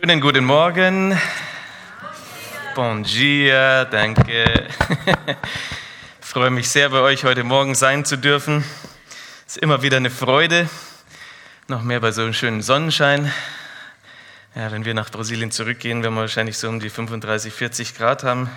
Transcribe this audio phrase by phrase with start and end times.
[0.00, 1.16] Schönen guten Morgen.
[2.74, 4.66] Bon dia, danke.
[6.20, 8.64] Ich freue mich sehr, bei euch heute Morgen sein zu dürfen.
[9.46, 10.68] Es ist immer wieder eine Freude,
[11.68, 13.32] noch mehr bei so einem schönen Sonnenschein.
[14.56, 18.24] Ja, wenn wir nach Brasilien zurückgehen, werden wir wahrscheinlich so um die 35, 40 Grad
[18.24, 18.50] haben.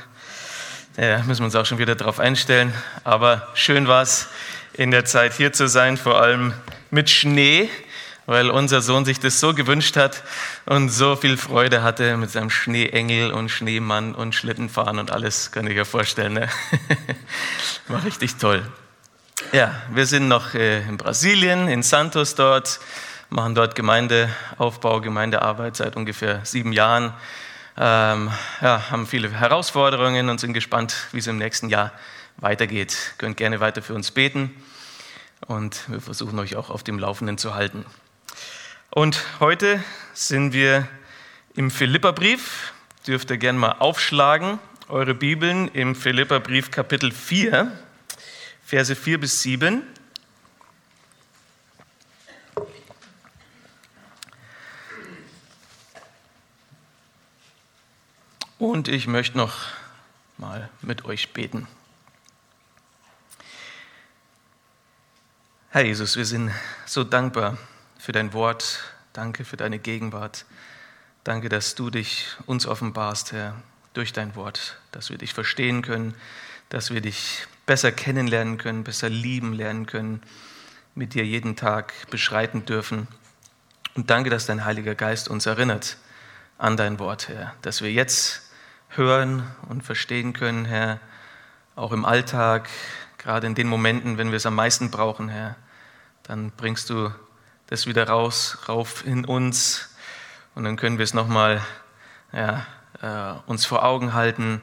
[0.98, 2.74] Ja, müssen wir uns auch schon wieder darauf einstellen.
[3.04, 4.28] Aber schön war es,
[4.74, 6.54] in der Zeit hier zu sein, vor allem
[6.90, 7.70] mit Schnee
[8.28, 10.22] weil unser Sohn sich das so gewünscht hat
[10.66, 15.66] und so viel Freude hatte mit seinem Schneeengel und Schneemann und Schlittenfahren und alles, kann
[15.66, 16.34] ich ja vorstellen.
[16.34, 16.50] Ne?
[17.88, 18.70] War richtig toll.
[19.54, 22.82] Ja, wir sind noch äh, in Brasilien, in Santos dort,
[23.30, 27.14] machen dort Gemeindeaufbau, Gemeindearbeit seit ungefähr sieben Jahren.
[27.78, 28.30] Ähm,
[28.62, 31.94] ja, haben viele Herausforderungen und sind gespannt, wie es im nächsten Jahr
[32.36, 33.14] weitergeht.
[33.20, 34.54] Könnt gerne weiter für uns beten
[35.46, 37.86] und wir versuchen euch auch auf dem Laufenden zu halten.
[38.90, 39.84] Und heute
[40.14, 40.88] sind wir
[41.56, 42.74] im Philipperbrief.
[43.06, 47.72] Dürft ihr gerne mal aufschlagen, eure Bibeln im Philipperbrief Kapitel 4,
[48.66, 49.84] Verse 4 bis 7.
[58.58, 59.66] Und ich möchte noch
[60.38, 61.68] mal mit euch beten.
[65.72, 66.52] Herr Jesus, wir sind
[66.86, 67.58] so dankbar
[68.08, 68.80] für dein Wort.
[69.12, 70.46] Danke für deine Gegenwart.
[71.26, 76.16] Danke, dass du dich uns offenbarst, Herr, durch dein Wort, dass wir dich verstehen können,
[76.70, 80.22] dass wir dich besser kennenlernen können, besser lieben lernen können,
[80.96, 83.10] mit dir jeden Tag beschreiten dürfen.
[83.94, 85.98] Und danke, dass dein Heiliger Geist uns erinnert
[86.58, 88.50] an dein Wort, Herr, dass wir jetzt
[88.88, 91.02] hören und verstehen können, Herr,
[91.76, 92.70] auch im Alltag,
[93.18, 95.58] gerade in den Momenten, wenn wir es am meisten brauchen, Herr,
[96.24, 97.12] dann bringst du
[97.68, 99.90] das wieder raus, rauf in uns
[100.56, 101.62] und dann können wir es nochmal
[102.34, 102.66] ja,
[103.02, 104.62] äh, uns vor Augen halten,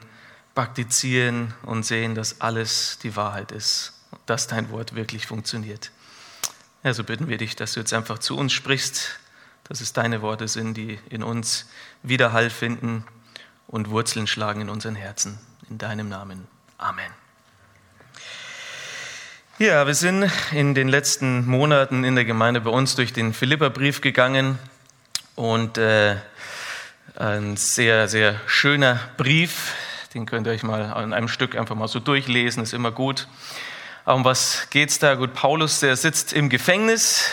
[0.53, 3.93] praktizieren und sehen, dass alles die Wahrheit ist,
[4.25, 5.91] dass dein Wort wirklich funktioniert.
[6.83, 9.19] Ja, so bitten wir dich, dass du jetzt einfach zu uns sprichst,
[9.63, 11.67] dass es deine Worte sind, die in uns
[12.03, 13.05] Widerhall finden
[13.67, 15.39] und Wurzeln schlagen in unseren Herzen.
[15.69, 16.47] In deinem Namen.
[16.77, 17.24] Amen.
[19.57, 24.01] Ja, wir sind in den letzten Monaten in der Gemeinde bei uns durch den Philipperbrief
[24.01, 24.59] gegangen
[25.35, 26.17] und äh,
[27.15, 29.73] ein sehr, sehr schöner Brief,
[30.13, 33.29] den könnt ihr euch mal an einem Stück einfach mal so durchlesen, ist immer gut.
[34.03, 35.15] Um was geht's da?
[35.15, 37.23] Gut, Paulus, der sitzt im Gefängnis,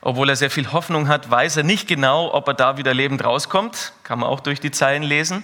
[0.00, 3.24] obwohl er sehr viel Hoffnung hat, weiß er nicht genau, ob er da wieder lebend
[3.24, 3.94] rauskommt.
[4.04, 5.42] Kann man auch durch die Zeilen lesen.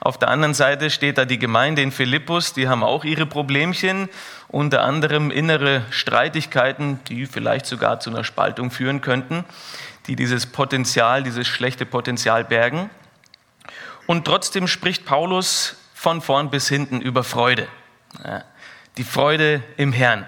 [0.00, 4.08] Auf der anderen Seite steht da die Gemeinde in Philippus, die haben auch ihre Problemchen,
[4.48, 9.44] unter anderem innere Streitigkeiten, die vielleicht sogar zu einer Spaltung führen könnten,
[10.06, 12.90] die dieses Potenzial, dieses schlechte Potenzial bergen.
[14.06, 17.66] Und trotzdem spricht Paulus von vorn bis hinten über Freude.
[18.96, 20.26] die Freude im Herrn.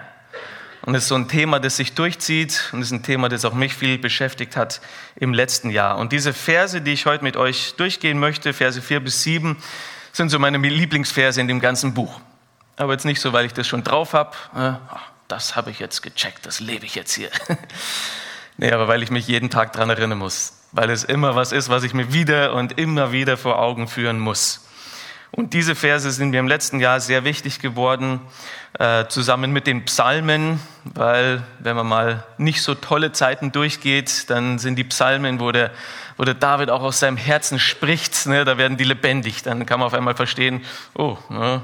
[0.89, 3.53] Und das ist so ein Thema, das sich durchzieht und ist ein Thema, das auch
[3.53, 4.81] mich viel beschäftigt hat
[5.17, 5.99] im letzten Jahr.
[5.99, 9.55] Und diese Verse, die ich heute mit euch durchgehen möchte, Verse 4 bis 7,
[10.13, 12.19] sind so meine Lieblingsverse in dem ganzen Buch.
[12.75, 14.35] Aber jetzt nicht so, weil ich das schon drauf habe.
[14.55, 14.71] Äh,
[15.27, 17.29] das habe ich jetzt gecheckt, das lebe ich jetzt hier.
[18.57, 20.53] nee, aber weil ich mich jeden Tag daran erinnern muss.
[20.71, 24.17] Weil es immer was ist, was ich mir wieder und immer wieder vor Augen führen
[24.17, 24.67] muss.
[25.31, 28.19] Und diese Verse sind mir im letzten Jahr sehr wichtig geworden,
[28.79, 34.57] äh, zusammen mit den Psalmen, weil wenn man mal nicht so tolle Zeiten durchgeht, dann
[34.59, 35.71] sind die Psalmen, wo der,
[36.17, 39.43] wo der David auch aus seinem Herzen spricht, ne, da werden die lebendig.
[39.43, 41.61] Dann kann man auf einmal verstehen, oh, ne,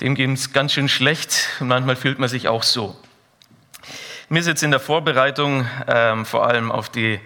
[0.00, 2.96] dem geht es ganz schön schlecht und manchmal fühlt man sich auch so.
[4.28, 7.18] Mir ist jetzt in der Vorbereitung ähm, vor allem auf die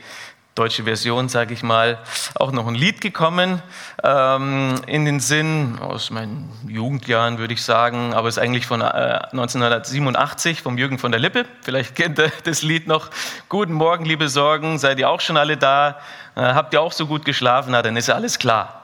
[0.54, 1.98] deutsche Version, sage ich mal,
[2.34, 3.62] auch noch ein Lied gekommen
[4.04, 8.82] ähm, in den Sinn aus meinen Jugendjahren, würde ich sagen, aber es ist eigentlich von
[8.82, 11.46] äh, 1987 vom Jürgen von der Lippe.
[11.62, 13.08] Vielleicht kennt ihr das Lied noch.
[13.48, 16.00] Guten Morgen, liebe Sorgen, seid ihr auch schon alle da?
[16.34, 17.70] Äh, habt ihr auch so gut geschlafen?
[17.72, 18.78] Na, dann ist ja alles klar.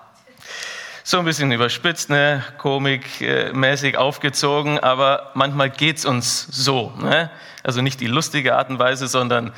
[1.05, 2.45] So ein bisschen überspitzt, ne?
[2.59, 6.93] komikmäßig aufgezogen, aber manchmal geht's uns so.
[6.99, 7.31] Ne?
[7.63, 9.53] Also nicht die lustige Art und Weise, sondern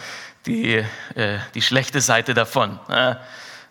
[0.47, 0.85] die,
[1.15, 2.79] äh, die schlechte Seite davon.
[2.89, 3.17] Äh,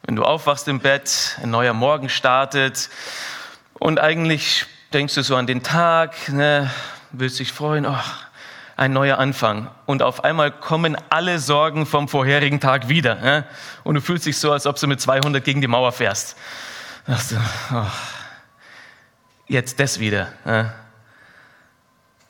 [0.03, 2.89] wenn du aufwachst im Bett, ein neuer Morgen startet
[3.73, 6.69] und eigentlich denkst du so an den Tag, ne,
[7.11, 7.97] willst dich freuen, oh,
[8.77, 9.69] ein neuer Anfang.
[9.85, 13.15] Und auf einmal kommen alle Sorgen vom vorherigen Tag wieder.
[13.15, 13.45] Ne?
[13.83, 16.37] Und du fühlst dich so, als ob du mit 200 gegen die Mauer fährst.
[17.05, 17.13] Du,
[17.73, 17.85] oh,
[19.47, 20.31] jetzt das wieder.
[20.45, 20.73] Ne?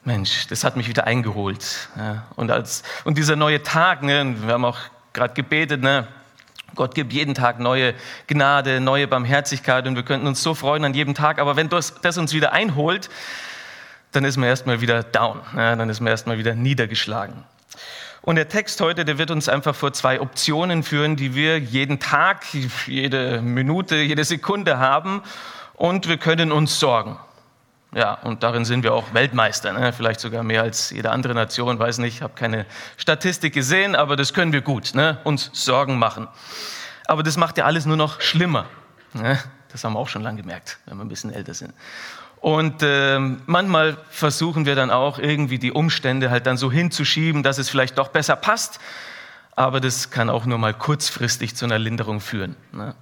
[0.09, 1.87] Mensch, das hat mich wieder eingeholt.
[1.95, 2.23] Ja.
[2.35, 4.79] Und, als, und dieser neue Tag, ne, wir haben auch
[5.13, 6.07] gerade gebetet, ne,
[6.73, 7.93] Gott gibt jeden Tag neue
[8.25, 11.37] Gnade, neue Barmherzigkeit und wir könnten uns so freuen an jedem Tag.
[11.37, 13.11] Aber wenn das, das uns wieder einholt,
[14.11, 17.43] dann ist man erstmal wieder down, ja, dann ist man erstmal wieder niedergeschlagen.
[18.23, 21.99] Und der Text heute, der wird uns einfach vor zwei Optionen führen, die wir jeden
[21.99, 22.45] Tag,
[22.87, 25.21] jede Minute, jede Sekunde haben
[25.75, 27.19] und wir können uns sorgen.
[27.93, 29.91] Ja, und darin sind wir auch Weltmeister, ne?
[29.93, 34.35] vielleicht sogar mehr als jede andere Nation, weiß nicht, habe keine Statistik gesehen, aber das
[34.35, 35.17] können wir gut, ne?
[35.23, 36.27] uns Sorgen machen.
[37.07, 38.67] Aber das macht ja alles nur noch schlimmer.
[39.13, 39.39] Ne?
[39.71, 41.73] Das haben wir auch schon lange gemerkt, wenn wir ein bisschen älter sind.
[42.41, 47.57] Und äh, manchmal versuchen wir dann auch irgendwie die Umstände halt dann so hinzuschieben, dass
[47.57, 48.79] es vielleicht doch besser passt.
[49.55, 52.55] Aber das kann auch nur mal kurzfristig zu einer Linderung führen.
[52.71, 52.95] Ne?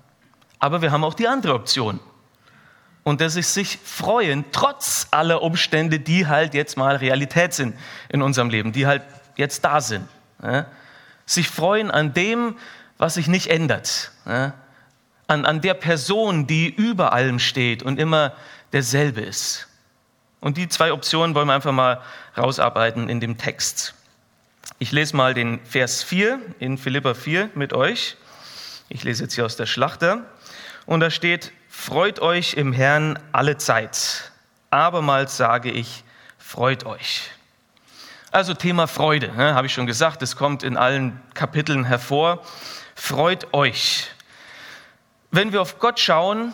[0.60, 2.00] Aber wir haben auch die andere Option
[3.08, 7.74] und dass sie sich freuen, trotz aller Umstände, die halt jetzt mal Realität sind
[8.10, 9.02] in unserem Leben, die halt
[9.38, 10.06] jetzt da sind.
[10.44, 10.66] Ja?
[11.26, 12.58] Sich freuen an dem,
[12.98, 14.12] was sich nicht ändert.
[14.26, 14.56] Ja?
[15.26, 18.34] An, an der Person, die über allem steht und immer
[18.74, 19.70] derselbe ist.
[20.42, 22.02] Und die zwei Optionen wollen wir einfach mal
[22.38, 23.94] rausarbeiten in dem Text.
[24.80, 28.18] Ich lese mal den Vers 4 in Philippa 4 mit euch.
[28.90, 30.26] Ich lese jetzt hier aus der Schlachter.
[30.86, 34.34] Und da steht, Freut euch im Herrn alle Zeit.
[34.72, 36.04] Abermals sage ich,
[36.38, 37.30] freut euch.
[38.32, 42.42] Also Thema Freude, ne, habe ich schon gesagt, es kommt in allen Kapiteln hervor.
[42.94, 44.08] Freut euch.
[45.32, 46.52] Wenn wir auf Gott schauen,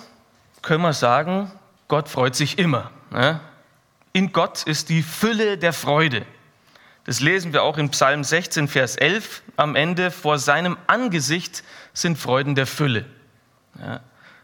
[0.61, 1.51] können wir sagen,
[1.87, 2.91] Gott freut sich immer.
[3.09, 3.39] Ne?
[4.11, 6.27] In Gott ist die Fülle der Freude.
[7.05, 10.11] Das lesen wir auch in Psalm 16, Vers 11 am Ende.
[10.11, 13.05] Vor seinem Angesicht sind Freuden der Fülle.
[13.79, 14.01] Ja.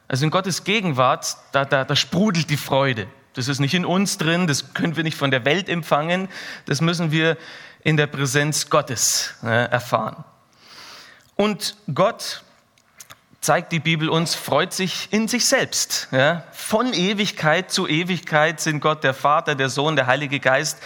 [0.09, 3.07] Also in Gottes Gegenwart, da, da, da sprudelt die Freude.
[3.35, 6.27] Das ist nicht in uns drin, das können wir nicht von der Welt empfangen,
[6.65, 7.37] das müssen wir
[7.83, 10.25] in der Präsenz Gottes äh, erfahren.
[11.35, 12.43] Und Gott,
[13.41, 16.09] zeigt die Bibel uns, freut sich in sich selbst.
[16.11, 16.43] Ja?
[16.51, 20.79] Von Ewigkeit zu Ewigkeit sind Gott der Vater, der Sohn, der Heilige Geist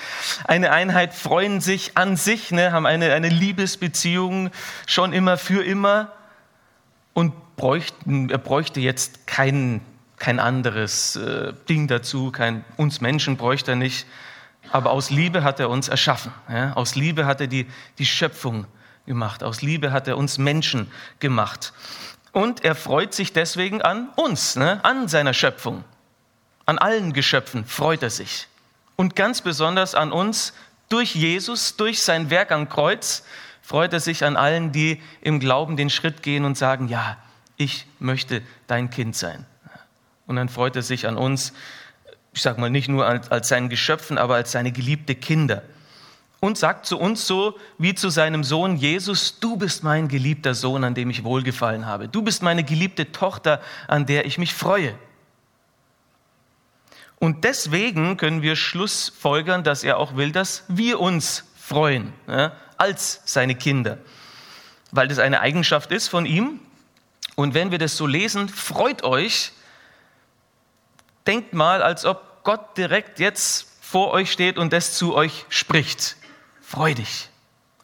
[0.44, 2.72] eine Einheit, freuen sich an sich, ne?
[2.72, 4.52] haben eine, eine Liebesbeziehung
[4.86, 6.12] schon immer für immer
[7.14, 9.82] und bräuchten, er bräuchte jetzt kein,
[10.18, 14.06] kein anderes äh, Ding dazu, kein, uns Menschen bräuchte er nicht.
[14.72, 16.32] Aber aus Liebe hat er uns erschaffen.
[16.50, 16.74] Ja?
[16.74, 17.68] Aus Liebe hat er die,
[18.00, 18.66] die Schöpfung
[19.06, 19.44] gemacht.
[19.44, 20.90] Aus Liebe hat er uns Menschen
[21.20, 21.74] gemacht.
[22.32, 24.80] Und er freut sich deswegen an uns, ne?
[24.84, 25.84] an seiner Schöpfung.
[26.66, 28.48] An allen Geschöpfen freut er sich.
[28.96, 30.54] Und ganz besonders an uns
[30.90, 33.24] durch Jesus, durch sein Werk am Kreuz,
[33.64, 37.18] freut er sich an allen, die im Glauben den Schritt gehen und sagen, ja,
[37.58, 39.46] ich möchte dein Kind sein.
[40.28, 41.54] Und dann freut er sich an uns,
[42.34, 45.64] ich sage mal nicht nur als, als seinen Geschöpfen, aber als seine geliebte Kinder.
[46.42, 50.84] Und sagt zu uns so wie zu seinem Sohn Jesus, du bist mein geliebter Sohn,
[50.84, 52.10] an dem ich wohlgefallen habe.
[52.10, 54.94] Du bist meine geliebte Tochter, an der ich mich freue.
[57.18, 62.52] Und deswegen können wir schlussfolgern, dass er auch will, dass wir uns freuen, ja,
[62.84, 63.98] als seine Kinder.
[64.92, 66.60] Weil das eine Eigenschaft ist von ihm,
[67.36, 69.54] und wenn wir das so lesen, freut euch,
[71.26, 76.18] denkt mal, als ob Gott direkt jetzt vor euch steht und das zu euch spricht.
[76.62, 77.30] Freu dich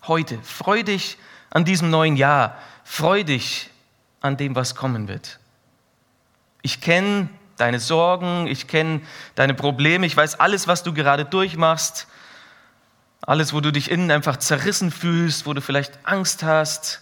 [0.05, 1.17] heute, freu dich
[1.49, 3.69] an diesem neuen Jahr, freu dich
[4.19, 5.39] an dem, was kommen wird.
[6.61, 9.01] Ich kenne deine Sorgen, ich kenne
[9.35, 12.07] deine Probleme, ich weiß alles, was du gerade durchmachst,
[13.21, 17.01] alles, wo du dich innen einfach zerrissen fühlst, wo du vielleicht Angst hast.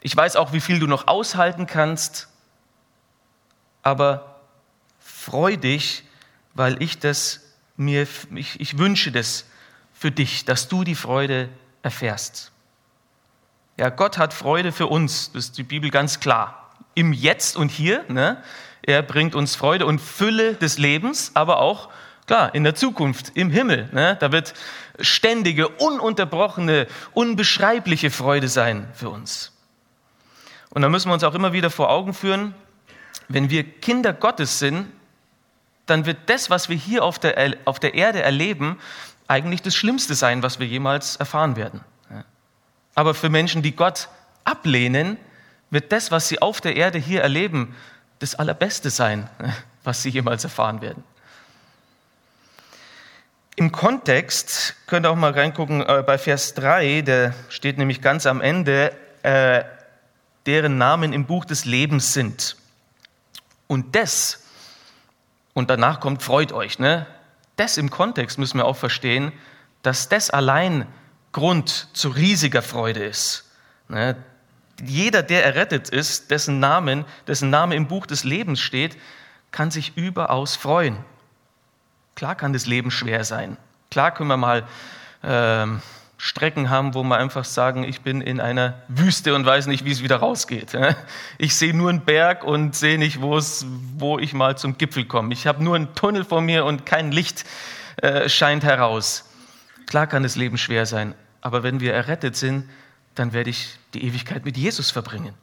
[0.00, 2.28] Ich weiß auch, wie viel du noch aushalten kannst,
[3.82, 4.40] aber
[5.00, 6.04] freu dich,
[6.54, 7.40] weil ich das
[7.76, 9.44] mir, ich, ich wünsche das
[9.92, 11.48] für dich, dass du die Freude
[11.82, 12.52] erfährst.
[13.78, 16.72] Ja, Gott hat Freude für uns, das ist die Bibel ganz klar.
[16.94, 18.42] Im Jetzt und Hier, ne?
[18.82, 21.88] er bringt uns Freude und Fülle des Lebens, aber auch,
[22.26, 23.88] klar, in der Zukunft, im Himmel.
[23.92, 24.16] Ne?
[24.18, 24.54] Da wird
[25.00, 29.52] ständige, ununterbrochene, unbeschreibliche Freude sein für uns.
[30.70, 32.54] Und da müssen wir uns auch immer wieder vor Augen führen,
[33.28, 34.86] wenn wir Kinder Gottes sind,
[35.86, 38.78] dann wird das, was wir hier auf der, auf der Erde erleben,
[39.26, 41.80] eigentlich das Schlimmste sein, was wir jemals erfahren werden.
[42.94, 44.08] Aber für Menschen, die Gott
[44.44, 45.18] ablehnen,
[45.70, 47.76] wird das, was sie auf der Erde hier erleben,
[48.18, 49.28] das Allerbeste sein,
[49.84, 51.04] was sie jemals erfahren werden.
[53.58, 58.24] Im Kontext könnt ihr auch mal reingucken äh, bei Vers 3, der steht nämlich ganz
[58.24, 58.92] am Ende,
[59.24, 59.64] äh,
[60.46, 62.56] deren Namen im Buch des Lebens sind.
[63.66, 64.46] Und das,
[65.54, 67.08] und danach kommt, freut euch, ne?
[67.56, 69.32] Das im Kontext müssen wir auch verstehen,
[69.82, 70.86] dass das allein
[71.32, 73.50] Grund zu riesiger Freude ist.
[73.88, 74.14] Ne?
[74.84, 78.96] jeder, der errettet ist, dessen Namen, dessen Name im Buch des Lebens steht,
[79.50, 80.98] kann sich überaus freuen.
[82.18, 83.56] Klar kann das Leben schwer sein.
[83.92, 84.66] Klar können wir mal
[85.22, 85.80] ähm,
[86.16, 89.92] Strecken haben, wo wir einfach sagen, ich bin in einer Wüste und weiß nicht, wie
[89.92, 90.76] es wieder rausgeht.
[91.38, 93.64] Ich sehe nur einen Berg und sehe nicht, wo, es,
[93.96, 95.32] wo ich mal zum Gipfel komme.
[95.32, 97.44] Ich habe nur einen Tunnel vor mir und kein Licht
[97.98, 99.30] äh, scheint heraus.
[99.86, 102.68] Klar kann das Leben schwer sein, aber wenn wir errettet sind,
[103.14, 105.34] dann werde ich die Ewigkeit mit Jesus verbringen.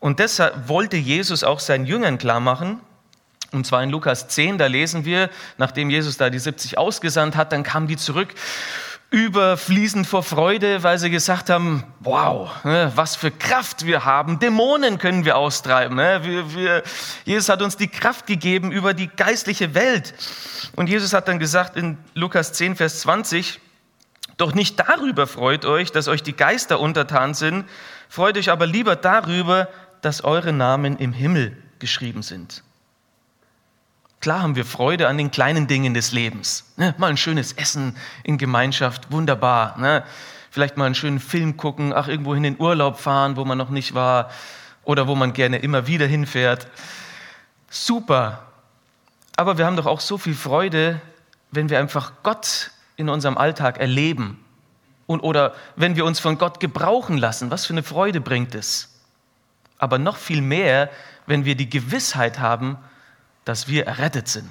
[0.00, 2.80] Und deshalb wollte Jesus auch seinen Jüngern klar machen,
[3.56, 7.52] und zwar in Lukas 10, da lesen wir, nachdem Jesus da die 70 ausgesandt hat,
[7.52, 8.34] dann kamen die zurück
[9.10, 14.98] überfließend vor Freude, weil sie gesagt haben, wow, ne, was für Kraft wir haben, Dämonen
[14.98, 15.96] können wir austreiben.
[15.96, 16.82] Ne, wir, wir,
[17.24, 20.12] Jesus hat uns die Kraft gegeben über die geistliche Welt.
[20.74, 23.60] Und Jesus hat dann gesagt in Lukas 10, Vers 20,
[24.36, 27.64] doch nicht darüber freut euch, dass euch die Geister untertan sind,
[28.08, 29.68] freut euch aber lieber darüber,
[30.02, 32.62] dass eure Namen im Himmel geschrieben sind.
[34.20, 36.72] Klar haben wir Freude an den kleinen Dingen des Lebens.
[36.76, 36.94] Ne?
[36.98, 39.78] Mal ein schönes Essen in Gemeinschaft, wunderbar.
[39.78, 40.04] Ne?
[40.50, 43.70] Vielleicht mal einen schönen Film gucken, ach, irgendwo in den Urlaub fahren, wo man noch
[43.70, 44.30] nicht war
[44.84, 46.68] oder wo man gerne immer wieder hinfährt.
[47.68, 48.42] Super.
[49.36, 51.00] Aber wir haben doch auch so viel Freude,
[51.50, 54.42] wenn wir einfach Gott in unserem Alltag erleben
[55.06, 57.50] und, oder wenn wir uns von Gott gebrauchen lassen.
[57.50, 58.94] Was für eine Freude bringt es?
[59.78, 60.90] Aber noch viel mehr,
[61.26, 62.78] wenn wir die Gewissheit haben,
[63.46, 64.50] dass wir errettet sind.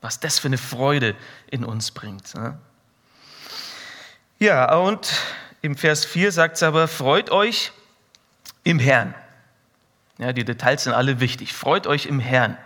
[0.00, 1.14] Was das für eine Freude
[1.50, 2.34] in uns bringt.
[2.34, 2.58] Ne?
[4.40, 5.12] Ja, und
[5.62, 7.70] im Vers 4 sagt es aber, freut euch
[8.64, 9.14] im Herrn.
[10.18, 11.52] Ja, die Details sind alle wichtig.
[11.52, 12.56] Freut euch im Herrn.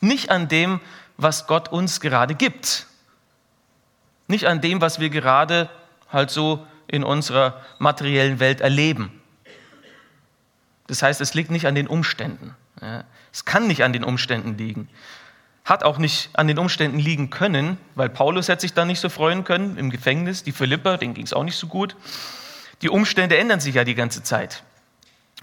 [0.00, 0.80] Nicht an dem,
[1.16, 2.86] was Gott uns gerade gibt.
[4.26, 5.70] Nicht an dem, was wir gerade
[6.10, 9.22] halt so in unserer materiellen Welt erleben.
[10.86, 12.56] Das heißt, es liegt nicht an den Umständen.
[13.32, 14.88] Es kann nicht an den Umständen liegen.
[15.64, 19.08] Hat auch nicht an den Umständen liegen können, weil Paulus hätte sich da nicht so
[19.08, 20.42] freuen können im Gefängnis.
[20.42, 21.96] Die Philipper, denen ging es auch nicht so gut.
[22.82, 24.62] Die Umstände ändern sich ja die ganze Zeit.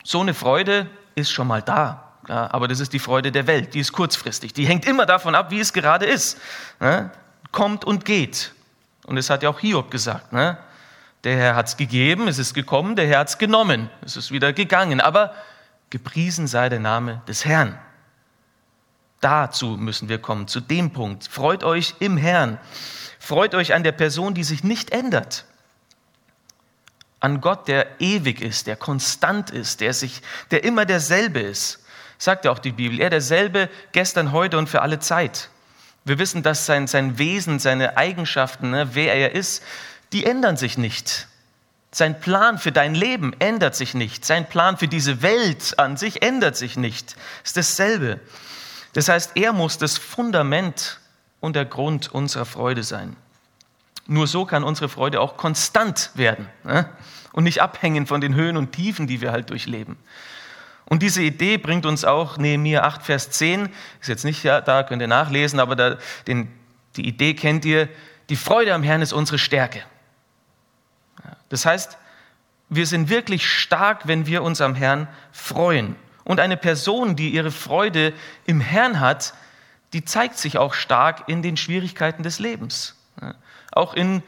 [0.04, 2.02] So eine Freude ist schon mal da.
[2.28, 4.54] Ja, aber das ist die Freude der Welt, die ist kurzfristig.
[4.54, 6.40] Die hängt immer davon ab, wie es gerade ist.
[6.80, 7.12] Ja,
[7.52, 8.54] kommt und geht.
[9.06, 10.34] Und es hat ja auch Hiob gesagt.
[10.34, 10.58] Ne?
[11.24, 14.32] Der Herr hat es gegeben, es ist gekommen, der Herr hat es genommen, es ist
[14.32, 15.02] wieder gegangen.
[15.02, 15.34] Aber
[15.90, 17.80] Gepriesen sei der Name des Herrn.
[19.22, 21.28] Dazu müssen wir kommen, zu dem Punkt.
[21.28, 22.60] Freut euch im Herrn.
[23.20, 25.46] Freut euch an der Person, die sich nicht ändert.
[27.20, 31.84] An Gott, der ewig ist, der konstant ist, der, sich, der immer derselbe ist.
[32.18, 33.00] Sagt ja auch die Bibel.
[33.00, 35.50] Er derselbe gestern, heute und für alle Zeit.
[36.04, 39.64] Wir wissen, dass sein, sein Wesen, seine Eigenschaften, ne, wer er ist,
[40.14, 41.28] die ändern sich nicht.
[41.96, 44.26] Sein Plan für dein Leben ändert sich nicht.
[44.26, 47.16] Sein Plan für diese Welt an sich ändert sich nicht.
[47.46, 48.20] Ist dasselbe.
[48.92, 51.00] Das heißt, er muss das Fundament
[51.40, 53.16] und der Grund unserer Freude sein.
[54.08, 56.90] Nur so kann unsere Freude auch konstant werden ne?
[57.32, 59.96] und nicht abhängen von den Höhen und Tiefen, die wir halt durchleben.
[60.84, 63.70] Und diese Idee bringt uns auch Nehemiah 8, Vers 10,
[64.02, 65.98] ist jetzt nicht da, könnt ihr nachlesen, aber da,
[66.28, 66.52] den,
[66.98, 67.88] die Idee kennt ihr,
[68.28, 69.84] die Freude am Herrn ist unsere Stärke.
[71.50, 71.98] Das heißt,
[72.70, 75.96] wir sind wirklich stark, wenn wir uns am Herrn freuen.
[76.24, 78.14] Und eine Person, die ihre Freude
[78.46, 79.34] im Herrn hat,
[79.94, 82.96] die zeigt sich auch stark in den Schwierigkeiten des Lebens.
[83.72, 84.24] Auch in,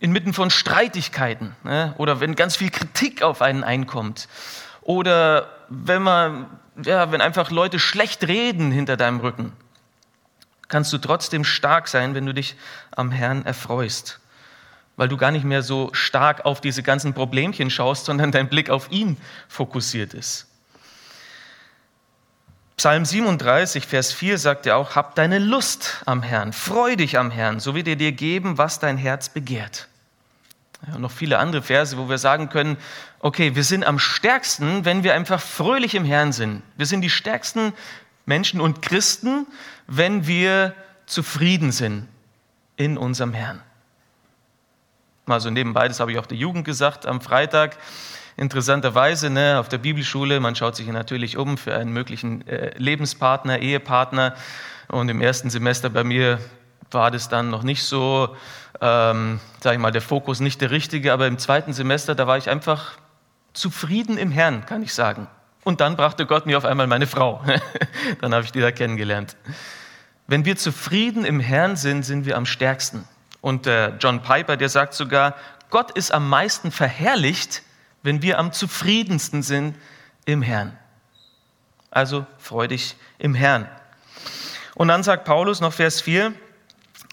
[0.00, 1.54] inmitten von Streitigkeiten
[1.96, 4.28] oder wenn ganz viel Kritik auf einen einkommt.
[4.82, 6.46] Oder wenn man,
[6.84, 9.52] ja, wenn einfach Leute schlecht reden hinter deinem Rücken,
[10.68, 12.56] kannst du trotzdem stark sein, wenn du dich
[12.90, 14.20] am Herrn erfreust
[14.96, 18.70] weil du gar nicht mehr so stark auf diese ganzen Problemchen schaust, sondern dein Blick
[18.70, 19.16] auf ihn
[19.48, 20.46] fokussiert ist.
[22.76, 27.30] Psalm 37, Vers 4 sagt er auch, hab deine Lust am Herrn, freu dich am
[27.30, 29.88] Herrn, so wird er dir geben, was dein Herz begehrt.
[30.86, 32.76] Ja, noch viele andere Verse, wo wir sagen können,
[33.20, 36.62] okay, wir sind am stärksten, wenn wir einfach fröhlich im Herrn sind.
[36.76, 37.72] Wir sind die stärksten
[38.26, 39.46] Menschen und Christen,
[39.86, 40.74] wenn wir
[41.06, 42.08] zufrieden sind
[42.76, 43.62] in unserem Herrn.
[45.28, 47.78] Mal so nebenbei, das habe ich auch der Jugend gesagt am Freitag.
[48.36, 53.58] Interessanterweise ne, auf der Bibelschule, man schaut sich natürlich um für einen möglichen äh, Lebenspartner,
[53.58, 54.36] Ehepartner.
[54.86, 56.38] Und im ersten Semester bei mir
[56.92, 58.36] war das dann noch nicht so,
[58.80, 61.12] ähm, sage ich mal, der Fokus nicht der richtige.
[61.12, 62.92] Aber im zweiten Semester, da war ich einfach
[63.52, 65.26] zufrieden im Herrn, kann ich sagen.
[65.64, 67.42] Und dann brachte Gott mir auf einmal meine Frau.
[68.20, 69.36] dann habe ich die da kennengelernt.
[70.28, 73.08] Wenn wir zufrieden im Herrn sind, sind wir am stärksten.
[73.46, 75.36] Und der John Piper, der sagt sogar,
[75.70, 77.62] Gott ist am meisten verherrlicht,
[78.02, 79.76] wenn wir am zufriedensten sind
[80.24, 80.76] im Herrn.
[81.92, 83.68] Also freu dich im Herrn.
[84.74, 86.32] Und dann sagt Paulus noch Vers 4,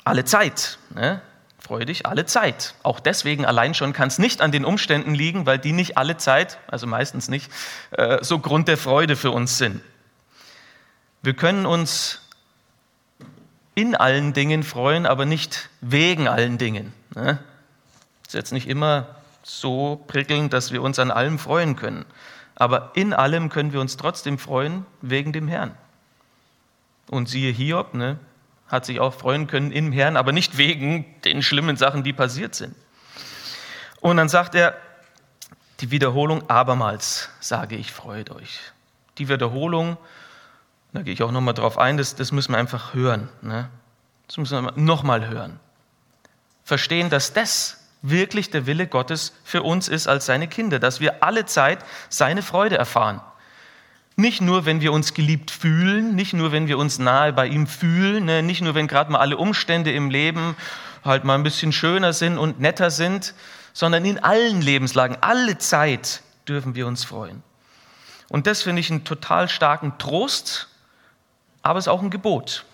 [0.05, 0.79] alle Zeit.
[0.89, 1.21] Ne?
[1.59, 2.73] Freu dich alle Zeit.
[2.81, 6.17] Auch deswegen allein schon kann es nicht an den Umständen liegen, weil die nicht alle
[6.17, 7.51] Zeit, also meistens nicht,
[7.91, 9.83] äh, so Grund der Freude für uns sind.
[11.21, 12.22] Wir können uns
[13.75, 16.93] in allen Dingen freuen, aber nicht wegen allen Dingen.
[17.15, 17.39] Ne?
[18.25, 19.07] Ist jetzt nicht immer
[19.43, 22.05] so prickelnd, dass wir uns an allem freuen können.
[22.55, 25.75] Aber in allem können wir uns trotzdem freuen wegen dem Herrn.
[27.09, 28.17] Und siehe Hiob, ne,
[28.67, 32.55] hat sich auch freuen können im Herrn, aber nicht wegen den schlimmen Sachen, die passiert
[32.55, 32.75] sind.
[33.99, 34.75] Und dann sagt er,
[35.79, 38.59] die Wiederholung abermals sage ich, freut euch.
[39.17, 39.97] Die Wiederholung,
[40.93, 43.29] da gehe ich auch nochmal drauf ein, das, das müssen wir einfach hören.
[43.41, 43.69] Ne?
[44.27, 45.59] Das müssen wir nochmal hören.
[46.63, 51.23] Verstehen, dass das wirklich der Wille Gottes für uns ist als seine Kinder, dass wir
[51.23, 53.21] alle Zeit seine Freude erfahren.
[54.15, 57.65] Nicht nur, wenn wir uns geliebt fühlen, nicht nur, wenn wir uns nahe bei ihm
[57.65, 58.43] fühlen, ne?
[58.43, 60.55] nicht nur, wenn gerade mal alle Umstände im Leben
[61.03, 63.33] halt mal ein bisschen schöner sind und netter sind,
[63.73, 67.41] sondern in allen Lebenslagen, alle Zeit dürfen wir uns freuen.
[68.29, 70.67] Und das finde ich einen total starken Trost,
[71.63, 72.65] aber es ist auch ein Gebot.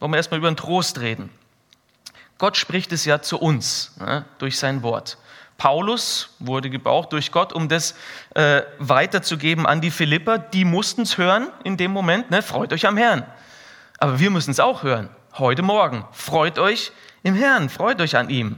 [0.00, 1.30] Wollen wir erstmal über den Trost reden.
[2.38, 5.18] Gott spricht es ja zu uns ne, durch sein Wort.
[5.58, 7.96] Paulus wurde gebraucht durch Gott, um das
[8.34, 10.38] äh, weiterzugeben an die Philipper.
[10.38, 12.30] Die mussten es hören in dem Moment.
[12.30, 12.42] Ne?
[12.42, 13.26] Freut euch am Herrn.
[13.98, 15.10] Aber wir müssen es auch hören.
[15.36, 16.04] Heute Morgen.
[16.12, 16.92] Freut euch
[17.24, 17.68] im Herrn.
[17.68, 18.56] Freut euch an ihm.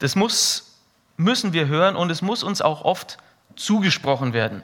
[0.00, 0.76] Das muss,
[1.16, 3.16] müssen wir hören und es muss uns auch oft
[3.56, 4.62] zugesprochen werden.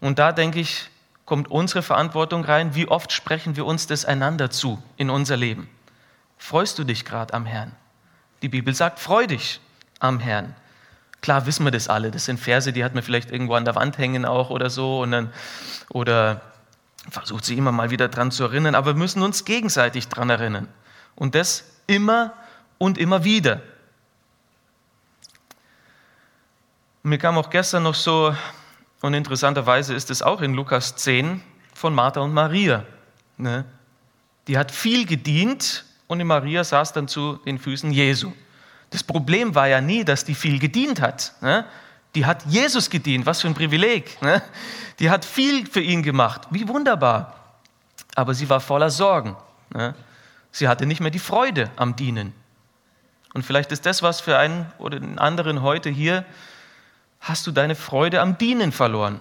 [0.00, 0.90] Und da denke ich,
[1.24, 2.74] kommt unsere Verantwortung rein.
[2.74, 5.68] Wie oft sprechen wir uns das einander zu in unser Leben?
[6.38, 7.72] Freust du dich gerade am Herrn?
[8.42, 9.60] Die Bibel sagt, freu dich
[10.00, 10.54] am Herrn.
[11.20, 12.10] Klar wissen wir das alle.
[12.10, 15.02] Das sind Verse, die hat man vielleicht irgendwo an der Wand hängen auch oder so.
[15.02, 15.32] Und dann,
[15.88, 16.40] oder
[17.08, 18.74] versucht sich immer mal wieder dran zu erinnern.
[18.74, 20.66] Aber wir müssen uns gegenseitig dran erinnern.
[21.14, 22.32] Und das immer
[22.78, 23.60] und immer wieder.
[27.04, 28.34] Mir kam auch gestern noch so,
[29.02, 31.42] und interessanterweise ist es auch in Lukas 10
[31.74, 32.84] von Martha und Maria.
[33.36, 33.64] Ne?
[34.46, 38.32] Die hat viel gedient und die Maria saß dann zu den Füßen Jesu.
[38.90, 41.34] Das Problem war ja nie, dass die viel gedient hat.
[41.40, 41.64] Ne?
[42.14, 44.22] Die hat Jesus gedient, was für ein Privileg.
[44.22, 44.40] Ne?
[45.00, 47.56] Die hat viel für ihn gemacht, wie wunderbar.
[48.14, 49.36] Aber sie war voller Sorgen.
[49.74, 49.94] Ne?
[50.52, 52.34] Sie hatte nicht mehr die Freude am Dienen.
[53.34, 56.24] Und vielleicht ist das was für einen oder den anderen heute hier,
[57.22, 59.20] hast du deine Freude am Dienen verloren.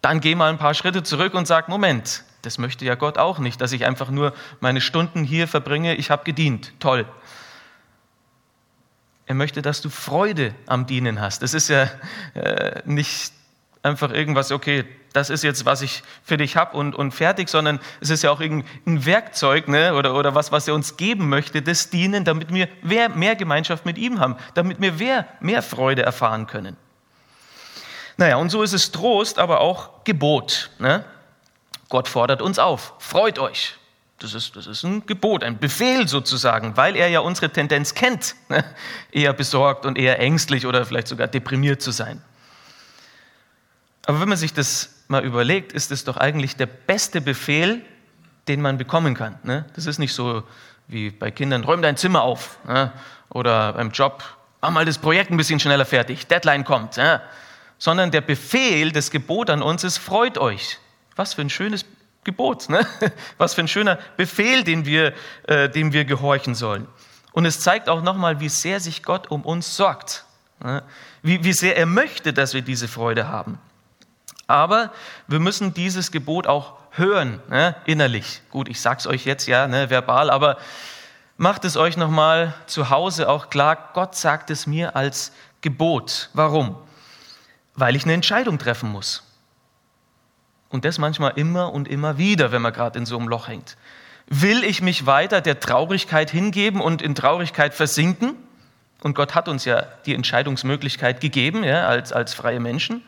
[0.00, 3.40] Dann geh mal ein paar Schritte zurück und sag, Moment, das möchte ja Gott auch
[3.40, 7.06] nicht, dass ich einfach nur meine Stunden hier verbringe, ich habe gedient, toll.
[9.26, 11.42] Er möchte, dass du Freude am Dienen hast.
[11.42, 11.90] Das ist ja
[12.34, 13.32] äh, nicht
[13.86, 17.80] einfach irgendwas, okay, das ist jetzt, was ich für dich habe und, und fertig, sondern
[18.00, 19.94] es ist ja auch ein Werkzeug ne?
[19.94, 23.96] oder, oder was, was er uns geben möchte, das Dienen, damit wir mehr Gemeinschaft mit
[23.96, 26.76] ihm haben, damit wir mehr, mehr Freude erfahren können.
[28.18, 30.70] Naja, und so ist es Trost, aber auch Gebot.
[30.78, 31.04] Ne?
[31.88, 33.74] Gott fordert uns auf, freut euch.
[34.18, 38.34] Das ist, das ist ein Gebot, ein Befehl sozusagen, weil er ja unsere Tendenz kennt,
[38.48, 38.64] ne?
[39.12, 42.22] eher besorgt und eher ängstlich oder vielleicht sogar deprimiert zu sein.
[44.06, 47.82] Aber wenn man sich das mal überlegt, ist es doch eigentlich der beste Befehl,
[48.48, 49.38] den man bekommen kann.
[49.42, 49.66] Ne?
[49.74, 50.44] Das ist nicht so
[50.86, 52.92] wie bei Kindern, räum dein Zimmer auf ne?
[53.28, 54.22] oder beim Job,
[54.62, 56.96] mach mal das Projekt ein bisschen schneller fertig, Deadline kommt.
[56.96, 57.20] Ne?
[57.78, 60.78] Sondern der Befehl, das Gebot an uns ist, freut euch.
[61.16, 61.84] Was für ein schönes
[62.22, 62.86] Gebot, ne?
[63.38, 65.14] was für ein schöner Befehl, den wir,
[65.48, 66.86] äh, dem wir gehorchen sollen.
[67.32, 70.24] Und es zeigt auch nochmal, wie sehr sich Gott um uns sorgt,
[70.62, 70.82] ne?
[71.22, 73.58] wie, wie sehr er möchte, dass wir diese Freude haben.
[74.46, 74.92] Aber
[75.26, 77.74] wir müssen dieses Gebot auch hören, ne?
[77.84, 78.42] innerlich.
[78.50, 80.58] Gut, ich sag's euch jetzt ja ne, verbal, aber
[81.36, 86.30] macht es euch nochmal zu Hause auch klar, Gott sagt es mir als Gebot.
[86.32, 86.76] Warum?
[87.74, 89.24] Weil ich eine Entscheidung treffen muss.
[90.68, 93.76] Und das manchmal immer und immer wieder, wenn man gerade in so einem Loch hängt.
[94.28, 98.34] Will ich mich weiter der Traurigkeit hingeben und in Traurigkeit versinken?
[99.02, 103.04] Und Gott hat uns ja die Entscheidungsmöglichkeit gegeben, ja, als, als freie Menschen.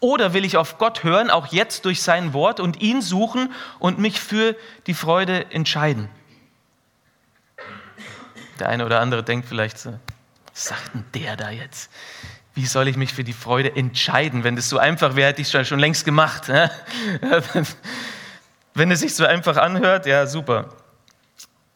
[0.00, 3.98] Oder will ich auf Gott hören, auch jetzt durch sein Wort und ihn suchen und
[3.98, 4.56] mich für
[4.86, 6.08] die Freude entscheiden?
[8.58, 9.98] Der eine oder andere denkt vielleicht so,
[10.52, 11.90] was sagt denn der da jetzt?
[12.56, 14.42] wie soll ich mich für die Freude entscheiden?
[14.42, 16.48] Wenn das so einfach wäre, hätte ich es schon längst gemacht.
[18.74, 20.70] Wenn es sich so einfach anhört, ja, super.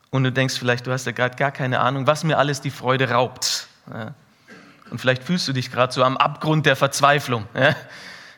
[0.08, 2.70] Und du denkst vielleicht, du hast ja gerade gar keine Ahnung, was mir alles die
[2.70, 3.66] Freude raubt.
[4.90, 7.46] Und vielleicht fühlst du dich gerade so am Abgrund der Verzweiflung.
[7.54, 7.74] Ja?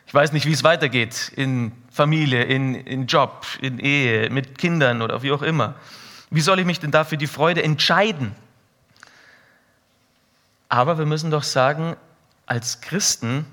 [0.05, 5.01] Ich weiß nicht, wie es weitergeht in Familie, in, in Job, in Ehe, mit Kindern
[5.01, 5.75] oder wie auch immer.
[6.29, 8.35] Wie soll ich mich denn da für die Freude entscheiden?
[10.69, 11.95] Aber wir müssen doch sagen,
[12.45, 13.45] als Christen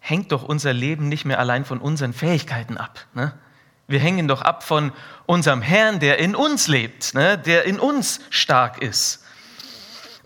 [0.00, 3.04] hängt doch unser Leben nicht mehr allein von unseren Fähigkeiten ab.
[3.14, 3.32] Ne?
[3.88, 4.92] Wir hängen doch ab von
[5.26, 7.38] unserem Herrn, der in uns lebt, ne?
[7.38, 9.24] der in uns stark ist.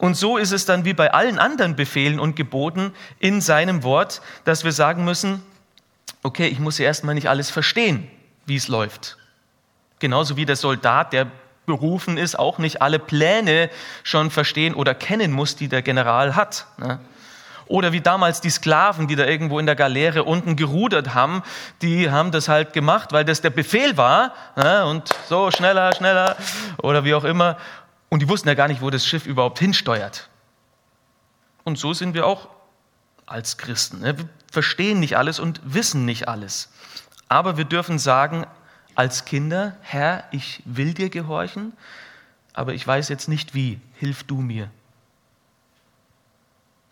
[0.02, 4.20] Und so ist es dann wie bei allen anderen Befehlen und Geboten in seinem Wort,
[4.42, 5.44] dass wir sagen müssen,
[6.24, 8.10] okay, ich muss ja erstmal nicht alles verstehen,
[8.44, 9.16] wie es läuft.
[10.00, 11.28] Genauso wie der Soldat, der
[11.66, 13.70] berufen ist, auch nicht alle Pläne
[14.02, 16.66] schon verstehen oder kennen muss, die der General hat.
[16.78, 16.98] Ne?
[17.66, 21.44] Oder wie damals die Sklaven, die da irgendwo in der Galeere unten gerudert haben,
[21.80, 24.34] die haben das halt gemacht, weil das der Befehl war.
[24.56, 24.84] Ne?
[24.84, 26.36] Und so schneller, schneller
[26.78, 27.56] oder wie auch immer.
[28.12, 30.28] Und die wussten ja gar nicht, wo das Schiff überhaupt hinsteuert.
[31.64, 32.50] Und so sind wir auch
[33.24, 34.00] als Christen.
[34.00, 34.18] Ne?
[34.18, 36.70] Wir verstehen nicht alles und wissen nicht alles.
[37.28, 38.44] Aber wir dürfen sagen,
[38.94, 41.72] als Kinder, Herr, ich will dir gehorchen,
[42.52, 43.80] aber ich weiß jetzt nicht wie.
[43.94, 44.68] Hilf du mir.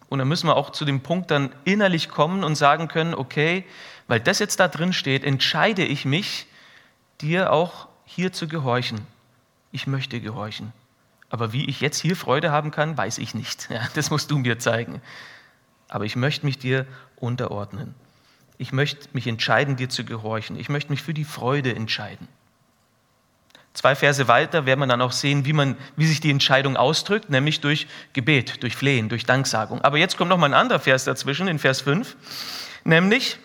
[0.08, 3.66] Und dann müssen wir auch zu dem Punkt dann innerlich kommen und sagen können, okay,
[4.08, 6.46] weil das jetzt da drin steht, entscheide ich mich,
[7.20, 9.06] dir auch hier zu gehorchen.
[9.70, 10.72] Ich möchte gehorchen.
[11.30, 13.68] Aber wie ich jetzt hier Freude haben kann, weiß ich nicht.
[13.70, 15.00] Ja, das musst du mir zeigen.
[15.88, 17.94] Aber ich möchte mich dir unterordnen.
[18.58, 20.58] Ich möchte mich entscheiden, dir zu gehorchen.
[20.58, 22.28] Ich möchte mich für die Freude entscheiden.
[23.72, 27.30] Zwei Verse weiter werden wir dann auch sehen, wie, man, wie sich die Entscheidung ausdrückt,
[27.30, 29.80] nämlich durch Gebet, durch Flehen, durch Danksagung.
[29.82, 32.16] Aber jetzt kommt noch mal ein anderer Vers dazwischen, in Vers 5,
[32.82, 33.38] nämlich,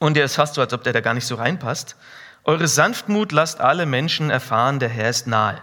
[0.00, 1.96] und der ist fast so, als ob der da gar nicht so reinpasst,
[2.42, 5.60] eure Sanftmut lasst alle Menschen erfahren, der Herr ist nahe.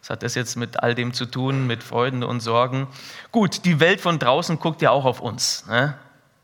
[0.00, 0.02] Ne?
[0.02, 2.88] Was hat das jetzt mit all dem zu tun, mit Freuden und Sorgen?
[3.32, 5.66] Gut, die Welt von draußen guckt ja auch auf uns.
[5.66, 5.94] Ne?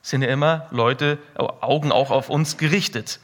[0.03, 3.19] Sind ja immer Leute, Augen auch auf uns gerichtet.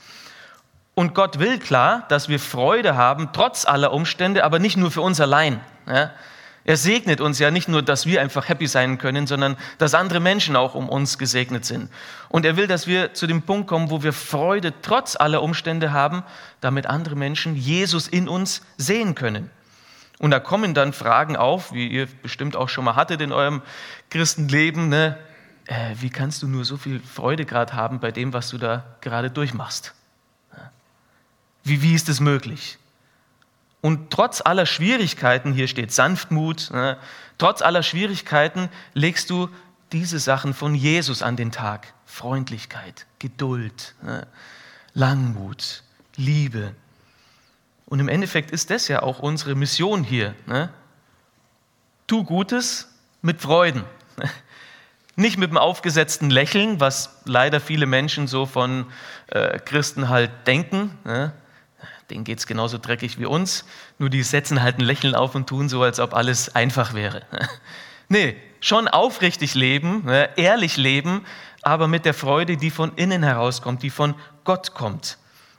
[0.94, 5.00] Und Gott will klar, dass wir Freude haben, trotz aller Umstände, aber nicht nur für
[5.00, 5.60] uns allein.
[5.86, 6.10] Ja?
[6.64, 10.20] Er segnet uns ja nicht nur, dass wir einfach happy sein können, sondern dass andere
[10.20, 11.90] Menschen auch um uns gesegnet sind.
[12.28, 15.92] Und er will, dass wir zu dem Punkt kommen, wo wir Freude trotz aller Umstände
[15.92, 16.22] haben,
[16.60, 19.50] damit andere Menschen Jesus in uns sehen können.
[20.22, 23.60] Und da kommen dann Fragen auf, wie ihr bestimmt auch schon mal hattet in eurem
[24.08, 24.88] Christenleben.
[24.88, 25.18] Ne?
[25.66, 28.84] Äh, wie kannst du nur so viel Freude gerade haben bei dem, was du da
[29.00, 29.94] gerade durchmachst?
[31.64, 32.78] Wie, wie ist es möglich?
[33.80, 36.98] Und trotz aller Schwierigkeiten, hier steht Sanftmut, ne,
[37.36, 39.48] trotz aller Schwierigkeiten legst du
[39.90, 41.92] diese Sachen von Jesus an den Tag.
[42.06, 44.28] Freundlichkeit, Geduld, ne,
[44.94, 45.82] Langmut,
[46.14, 46.76] Liebe.
[47.92, 50.34] Und im Endeffekt ist das ja auch unsere Mission hier.
[50.46, 50.70] Ne?
[52.06, 52.88] Tu Gutes
[53.20, 53.84] mit Freuden.
[55.16, 58.86] Nicht mit dem aufgesetzten Lächeln, was leider viele Menschen so von
[59.26, 60.96] äh, Christen halt denken.
[61.04, 61.34] Ne?
[62.08, 63.66] denen geht es genauso dreckig wie uns,
[63.98, 67.20] nur die setzen halt ein Lächeln auf und tun so, als ob alles einfach wäre.
[68.08, 71.26] nee, schon aufrichtig leben, ne, ehrlich leben,
[71.60, 75.18] aber mit der Freude, die von innen herauskommt, die von Gott kommt.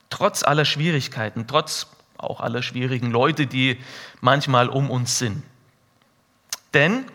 [0.10, 1.94] Trotz aller Schwierigkeiten, trotz
[2.24, 3.80] auch aller schwierigen Leute, die
[4.22, 5.44] manchmal um uns sind.
[6.74, 7.06] Denn,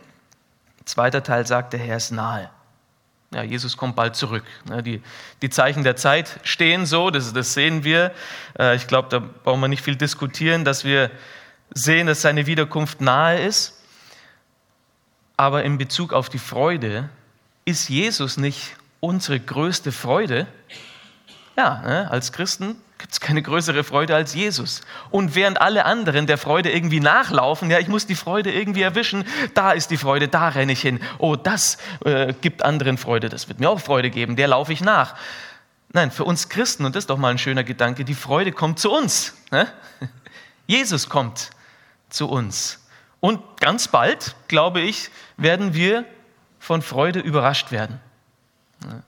[0.84, 2.50] zweiter Teil sagt, der Herr ist nahe.
[3.32, 4.44] Ja, Jesus kommt bald zurück.
[4.84, 5.02] Die,
[5.42, 8.12] die Zeichen der Zeit stehen so, das, das sehen wir.
[8.58, 11.10] Äh, ich glaube, da brauchen wir nicht viel diskutieren, dass wir
[11.74, 13.82] sehen, dass seine Wiederkunft nahe ist.
[15.36, 17.10] Aber in Bezug auf die Freude,
[17.66, 20.46] ist Jesus nicht unsere größte Freude?
[21.54, 24.80] Ja, ne, als Christen gibt es keine größere Freude als Jesus.
[25.10, 29.24] Und während alle anderen der Freude irgendwie nachlaufen, ja, ich muss die Freude irgendwie erwischen,
[29.54, 31.00] da ist die Freude, da renne ich hin.
[31.18, 34.80] Oh, das äh, gibt anderen Freude, das wird mir auch Freude geben, der laufe ich
[34.80, 35.14] nach.
[35.92, 38.78] Nein, für uns Christen, und das ist doch mal ein schöner Gedanke, die Freude kommt
[38.78, 39.34] zu uns.
[39.50, 39.68] Ne?
[40.66, 41.50] Jesus kommt
[42.10, 42.84] zu uns.
[43.20, 46.04] Und ganz bald, glaube ich, werden wir
[46.58, 48.00] von Freude überrascht werden.
[48.84, 49.02] Ne?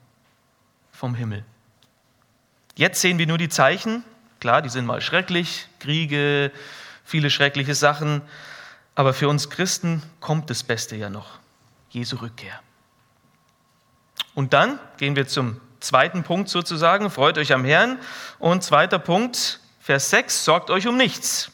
[0.91, 1.45] Vom Himmel.
[2.75, 4.03] Jetzt sehen wir nur die Zeichen.
[4.39, 6.51] Klar, die sind mal schrecklich, Kriege,
[7.03, 8.21] viele schreckliche Sachen.
[8.95, 11.39] Aber für uns Christen kommt das Beste ja noch.
[11.89, 12.59] Jesu Rückkehr.
[14.33, 17.09] Und dann gehen wir zum zweiten Punkt sozusagen.
[17.09, 17.99] Freut euch am Herrn.
[18.39, 21.51] Und zweiter Punkt, Vers 6, sorgt euch um nichts,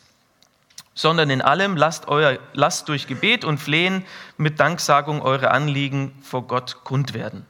[0.93, 4.05] sondern in allem lasst, euer, lasst durch Gebet und Flehen
[4.37, 7.45] mit Danksagung eure Anliegen vor Gott kund werden.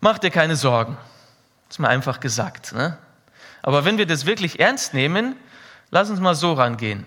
[0.00, 0.96] Macht dir keine Sorgen.
[1.70, 2.74] Das ist mir einfach gesagt.
[2.74, 2.98] Ne?
[3.62, 5.36] Aber wenn wir das wirklich ernst nehmen,
[5.90, 7.06] lass uns mal so rangehen.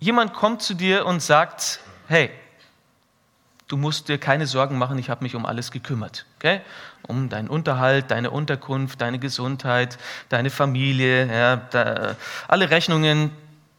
[0.00, 2.30] Jemand kommt zu dir und sagt, hey,
[3.70, 6.26] Du musst dir keine Sorgen machen, ich habe mich um alles gekümmert.
[6.38, 6.60] Okay?
[7.02, 9.96] Um deinen Unterhalt, deine Unterkunft, deine Gesundheit,
[10.28, 12.16] deine Familie, ja, da,
[12.48, 13.30] alle Rechnungen.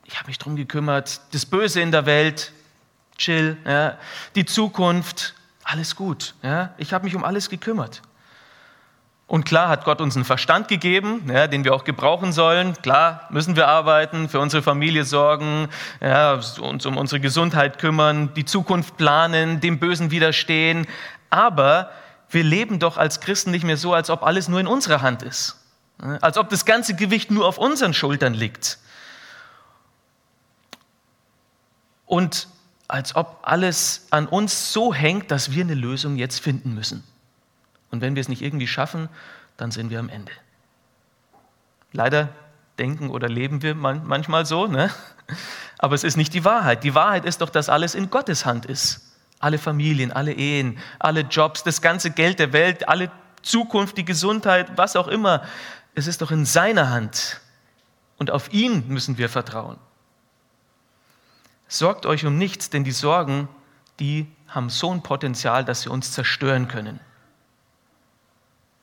[0.05, 1.19] Ich habe mich darum gekümmert.
[1.33, 2.53] Das Böse in der Welt,
[3.17, 3.57] chill.
[3.65, 3.97] Ja,
[4.35, 6.35] die Zukunft, alles gut.
[6.41, 8.01] Ja, ich habe mich um alles gekümmert.
[9.31, 12.73] Und klar hat Gott uns einen Verstand gegeben, ja, den wir auch gebrauchen sollen.
[12.81, 15.69] Klar müssen wir arbeiten, für unsere Familie sorgen,
[16.01, 20.85] ja, uns um unsere Gesundheit kümmern, die Zukunft planen, dem Bösen widerstehen.
[21.29, 21.91] Aber
[22.29, 25.23] wir leben doch als Christen nicht mehr so, als ob alles nur in unserer Hand
[25.23, 25.63] ist.
[26.19, 28.79] Als ob das ganze Gewicht nur auf unseren Schultern liegt.
[32.05, 32.49] Und
[32.89, 37.05] als ob alles an uns so hängt, dass wir eine Lösung jetzt finden müssen.
[37.91, 39.09] Und wenn wir es nicht irgendwie schaffen,
[39.57, 40.31] dann sind wir am Ende.
[41.91, 42.29] Leider
[42.79, 44.89] denken oder leben wir manchmal so, ne?
[45.77, 46.83] aber es ist nicht die Wahrheit.
[46.83, 49.15] Die Wahrheit ist doch, dass alles in Gottes Hand ist.
[49.39, 54.77] Alle Familien, alle Ehen, alle Jobs, das ganze Geld der Welt, alle Zukunft, die Gesundheit,
[54.77, 55.43] was auch immer.
[55.95, 57.41] Es ist doch in seiner Hand.
[58.17, 59.77] Und auf ihn müssen wir vertrauen.
[61.67, 63.49] Sorgt euch um nichts, denn die Sorgen,
[63.99, 66.99] die haben so ein Potenzial, dass sie uns zerstören können.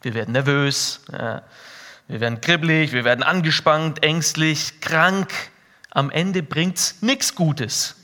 [0.02, 1.42] Wir werden nervös, ja.
[2.06, 5.32] wir werden kribbelig, wir werden angespannt, ängstlich, krank.
[5.90, 7.96] Am Ende bringt es nichts Gutes.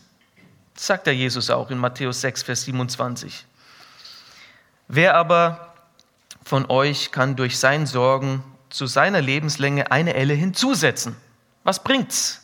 [0.75, 3.47] Das sagt der Jesus auch in Matthäus 6, Vers 27.
[4.89, 5.75] Wer aber
[6.45, 11.17] von euch kann durch sein Sorgen zu seiner Lebenslänge eine Elle hinzusetzen?
[11.63, 12.41] Was bringt's?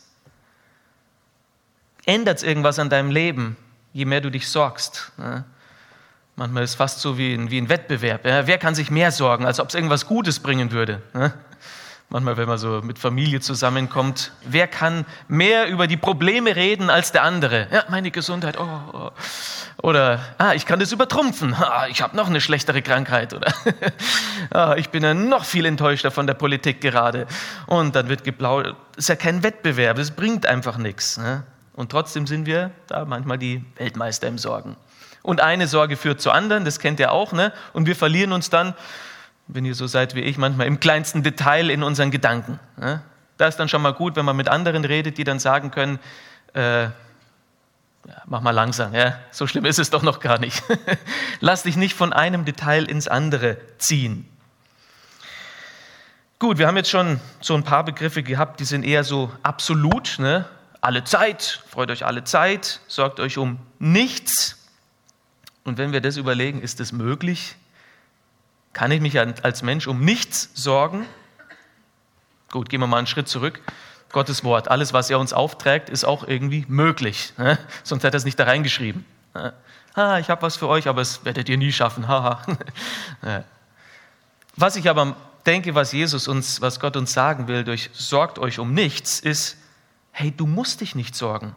[2.05, 3.57] Ändert es irgendwas an deinem Leben,
[3.93, 5.11] je mehr du dich sorgst?
[5.17, 5.43] Ja?
[6.35, 8.25] Manchmal ist es fast so wie ein, wie ein Wettbewerb.
[8.25, 11.01] Ja, wer kann sich mehr sorgen, als ob es irgendwas Gutes bringen würde?
[11.13, 11.33] Ja?
[12.09, 17.13] Manchmal, wenn man so mit Familie zusammenkommt, wer kann mehr über die Probleme reden als
[17.13, 17.67] der andere?
[17.71, 19.11] Ja, meine Gesundheit, oh, oh.
[19.81, 21.53] Oder, ah, ich kann das übertrumpfen.
[21.53, 23.33] Ah, ich habe noch eine schlechtere Krankheit.
[23.33, 23.53] Oder,
[24.51, 27.27] ah, ich bin ja noch viel enttäuschter von der Politik gerade.
[27.65, 28.75] Und dann wird geplaudert.
[28.95, 31.17] Das ist ja kein Wettbewerb, das bringt einfach nichts.
[31.17, 31.43] Ne?
[31.73, 34.75] Und trotzdem sind wir da manchmal die Weltmeister im Sorgen.
[35.23, 37.53] Und eine Sorge führt zur anderen, das kennt ihr auch, ne?
[37.73, 38.73] Und wir verlieren uns dann,
[39.47, 42.59] wenn ihr so seid wie ich, manchmal im kleinsten Detail in unseren Gedanken.
[42.77, 43.01] Ne?
[43.37, 45.99] Da ist dann schon mal gut, wenn man mit anderen redet, die dann sagen können,
[46.53, 46.91] äh, ja,
[48.25, 49.19] mach mal langsam, ja?
[49.31, 50.63] so schlimm ist es doch noch gar nicht.
[51.39, 54.27] Lass dich nicht von einem Detail ins andere ziehen.
[56.39, 60.17] Gut, wir haben jetzt schon so ein paar Begriffe gehabt, die sind eher so absolut.
[60.17, 60.45] Ne?
[60.79, 64.60] Alle Zeit, freut euch alle Zeit, sorgt euch um nichts.
[65.63, 67.55] Und wenn wir das überlegen, ist es möglich?
[68.73, 71.05] Kann ich mich als Mensch um nichts sorgen?
[72.49, 73.61] Gut, gehen wir mal einen Schritt zurück.
[74.11, 77.33] Gottes Wort, alles, was er uns aufträgt, ist auch irgendwie möglich.
[77.37, 77.57] Ne?
[77.83, 79.05] Sonst hätte er es nicht da reingeschrieben.
[79.33, 79.53] Ne?
[79.93, 82.07] Ah, ich habe was für euch, aber es werdet ihr nie schaffen.
[82.07, 82.41] Haha.
[84.55, 88.59] was ich aber denke, was Jesus uns, was Gott uns sagen will durch sorgt euch
[88.59, 89.57] um nichts, ist,
[90.11, 91.55] hey, du musst dich nicht sorgen.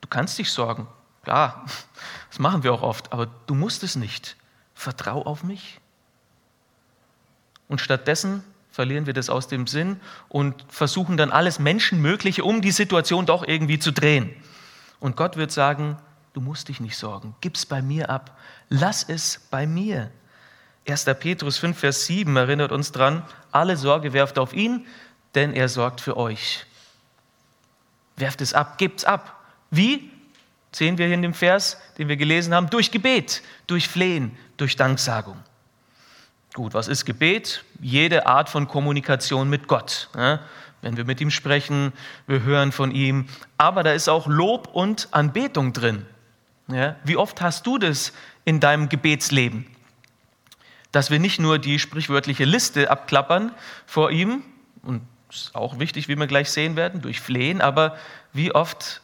[0.00, 0.86] Du kannst dich sorgen.
[1.26, 1.64] Klar,
[2.30, 4.36] das machen wir auch oft, aber du musst es nicht.
[4.74, 5.80] Vertrau auf mich.
[7.66, 12.70] Und stattdessen verlieren wir das aus dem Sinn und versuchen dann alles Menschenmögliche, um die
[12.70, 14.36] Situation doch irgendwie zu drehen.
[15.00, 15.98] Und Gott wird sagen,
[16.32, 20.12] du musst dich nicht sorgen, gib's bei mir ab, lass es bei mir.
[20.88, 21.06] 1.
[21.18, 24.86] Petrus 5, Vers 7 erinnert uns dran, alle Sorge werft auf ihn,
[25.34, 26.66] denn er sorgt für euch.
[28.14, 29.42] Werft es ab, gebt's ab.
[29.72, 30.12] Wie?
[30.76, 34.76] Sehen wir hier in dem Vers, den wir gelesen haben, durch Gebet, durch Flehen, durch
[34.76, 35.38] Danksagung.
[36.52, 37.64] Gut, was ist Gebet?
[37.80, 40.10] Jede Art von Kommunikation mit Gott.
[40.14, 40.40] Ja?
[40.82, 41.94] Wenn wir mit ihm sprechen,
[42.26, 43.26] wir hören von ihm.
[43.56, 46.04] Aber da ist auch Lob und Anbetung drin.
[46.68, 46.96] Ja?
[47.04, 48.12] Wie oft hast du das
[48.44, 49.66] in deinem Gebetsleben?
[50.92, 53.50] Dass wir nicht nur die sprichwörtliche Liste abklappern
[53.86, 54.42] vor ihm,
[54.82, 57.96] und das ist auch wichtig, wie wir gleich sehen werden, durch Flehen, aber
[58.34, 59.00] wie oft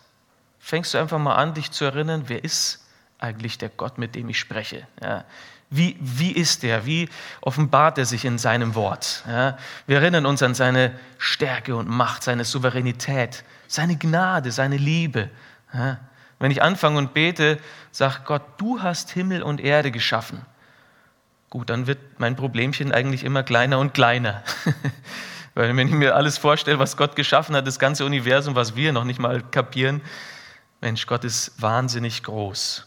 [0.62, 2.86] fängst du einfach mal an, dich zu erinnern, wer ist
[3.18, 4.86] eigentlich der Gott, mit dem ich spreche?
[5.02, 5.24] Ja.
[5.68, 6.86] Wie, wie ist er?
[6.86, 7.08] Wie
[7.40, 9.24] offenbart er sich in seinem Wort?
[9.26, 9.58] Ja.
[9.86, 15.30] Wir erinnern uns an seine Stärke und Macht, seine Souveränität, seine Gnade, seine Liebe.
[15.74, 15.98] Ja.
[16.38, 17.58] Wenn ich anfange und bete,
[17.90, 20.42] sag Gott, du hast Himmel und Erde geschaffen.
[21.50, 24.42] Gut, dann wird mein Problemchen eigentlich immer kleiner und kleiner.
[25.54, 28.92] Weil wenn ich mir alles vorstelle, was Gott geschaffen hat, das ganze Universum, was wir
[28.92, 30.00] noch nicht mal kapieren,
[30.82, 32.86] Mensch, Gott ist wahnsinnig groß.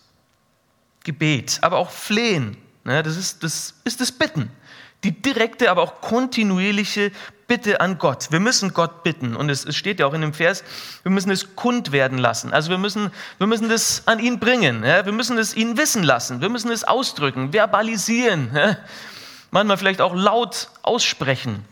[1.06, 4.52] Gebet, aber auch Flehen, ne, das, ist, das ist das Bitten.
[5.06, 7.12] Die direkte, aber auch kontinuierliche
[7.48, 8.32] Bitte an Gott.
[8.32, 9.36] Wir müssen Gott bitten.
[9.36, 10.64] Und es, steht ja auch in dem Vers,
[11.04, 12.52] wir müssen es kund werden lassen.
[12.54, 14.84] Also wir müssen, wir müssen das an ihn bringen.
[14.84, 15.06] Ja?
[15.06, 16.42] Wir müssen es ihn wissen lassen.
[16.42, 18.50] Wir müssen es ausdrücken, verbalisieren.
[18.54, 18.78] Ja?
[19.52, 21.64] Manchmal vielleicht auch laut aussprechen.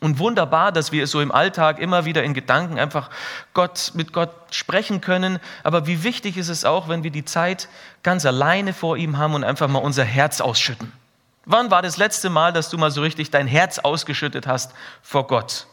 [0.00, 3.10] Und wunderbar, dass wir so im Alltag immer wieder in Gedanken einfach
[3.52, 5.40] Gott, mit Gott sprechen können.
[5.64, 7.68] Aber wie wichtig ist es auch, wenn wir die Zeit
[8.02, 10.92] ganz alleine vor ihm haben und einfach mal unser Herz ausschütten.
[11.46, 15.26] Wann war das letzte Mal, dass du mal so richtig dein Herz ausgeschüttet hast vor
[15.26, 15.66] Gott?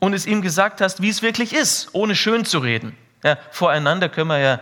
[0.00, 2.96] Und es ihm gesagt hast, wie es wirklich ist, ohne schön zu reden.
[3.22, 4.60] Ja, voreinander können wir ja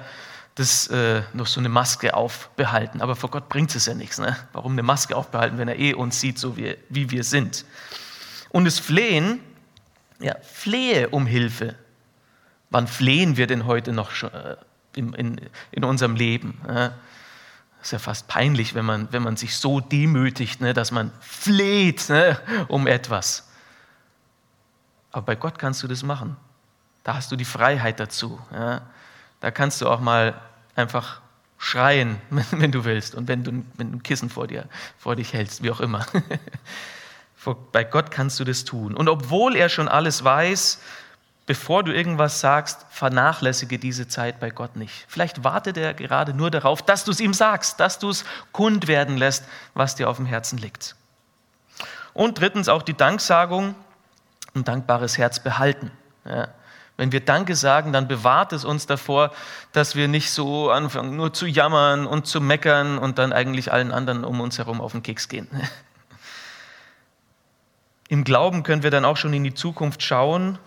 [0.55, 3.01] das äh, noch so eine Maske aufbehalten.
[3.01, 4.19] Aber vor Gott bringt es ja nichts.
[4.19, 4.37] Ne?
[4.53, 7.65] Warum eine Maske aufbehalten, wenn er eh uns sieht, so wie, wie wir sind?
[8.51, 9.41] Und das Flehen,
[10.21, 11.77] ja, flehe um Hilfe.
[12.71, 14.57] Wann flehen wir denn heute noch schon, äh,
[14.95, 16.61] in, in, in, unserem Leben?
[16.65, 16.93] Das
[17.83, 22.09] ist ja fast peinlich, wenn man, wenn man sich so demütigt, ne, dass man fleht
[22.09, 23.49] ne, um etwas.
[25.13, 26.37] Aber bei Gott kannst du das machen.
[27.03, 28.39] Da hast du die Freiheit dazu.
[28.51, 30.41] Da kannst du auch mal
[30.77, 31.21] einfach
[31.59, 34.67] schreien, wenn du willst und wenn du, wenn du ein Kissen vor, dir,
[34.99, 36.07] vor dich hältst, wie auch immer.
[37.73, 38.95] Bei Gott kannst du das tun.
[38.95, 40.81] Und obwohl er schon alles weiß,
[41.47, 45.07] bevor du irgendwas sagst, vernachlässige diese Zeit bei Gott nicht.
[45.09, 48.87] Vielleicht wartet er gerade nur darauf, dass du es ihm sagst, dass du es kund
[48.87, 50.95] werden lässt, was dir auf dem Herzen liegt.
[52.13, 53.75] Und drittens auch die Danksagung,
[54.55, 55.91] ein dankbares Herz behalten.
[56.25, 56.49] Ja.
[56.97, 59.33] Wenn wir Danke sagen, dann bewahrt es uns davor,
[59.73, 63.91] dass wir nicht so anfangen, nur zu jammern und zu meckern und dann eigentlich allen
[63.91, 65.49] anderen um uns herum auf den Keks gehen.
[68.11, 70.59] Im Glauben können wir dann auch schon in die Zukunft schauen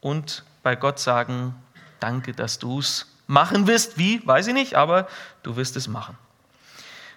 [0.00, 1.56] und bei Gott sagen,
[1.98, 3.98] danke, dass du es machen wirst.
[3.98, 5.08] Wie, weiß ich nicht, aber
[5.42, 6.16] du wirst es machen.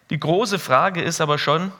[0.09, 1.71] Die große Frage ist aber schon,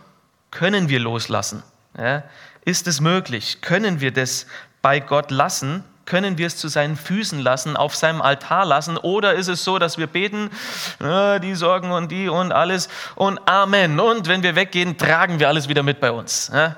[0.51, 1.63] können wir loslassen?
[1.97, 2.21] Ja,
[2.63, 3.61] ist es möglich?
[3.61, 4.45] Können wir das
[4.83, 5.83] bei Gott lassen?
[6.05, 8.97] Können wir es zu seinen Füßen lassen, auf seinem Altar lassen?
[8.97, 10.51] Oder ist es so, dass wir beten,
[10.99, 13.99] die Sorgen und die und alles und Amen.
[13.99, 16.51] Und wenn wir weggehen, tragen wir alles wieder mit bei uns.
[16.53, 16.75] Ja?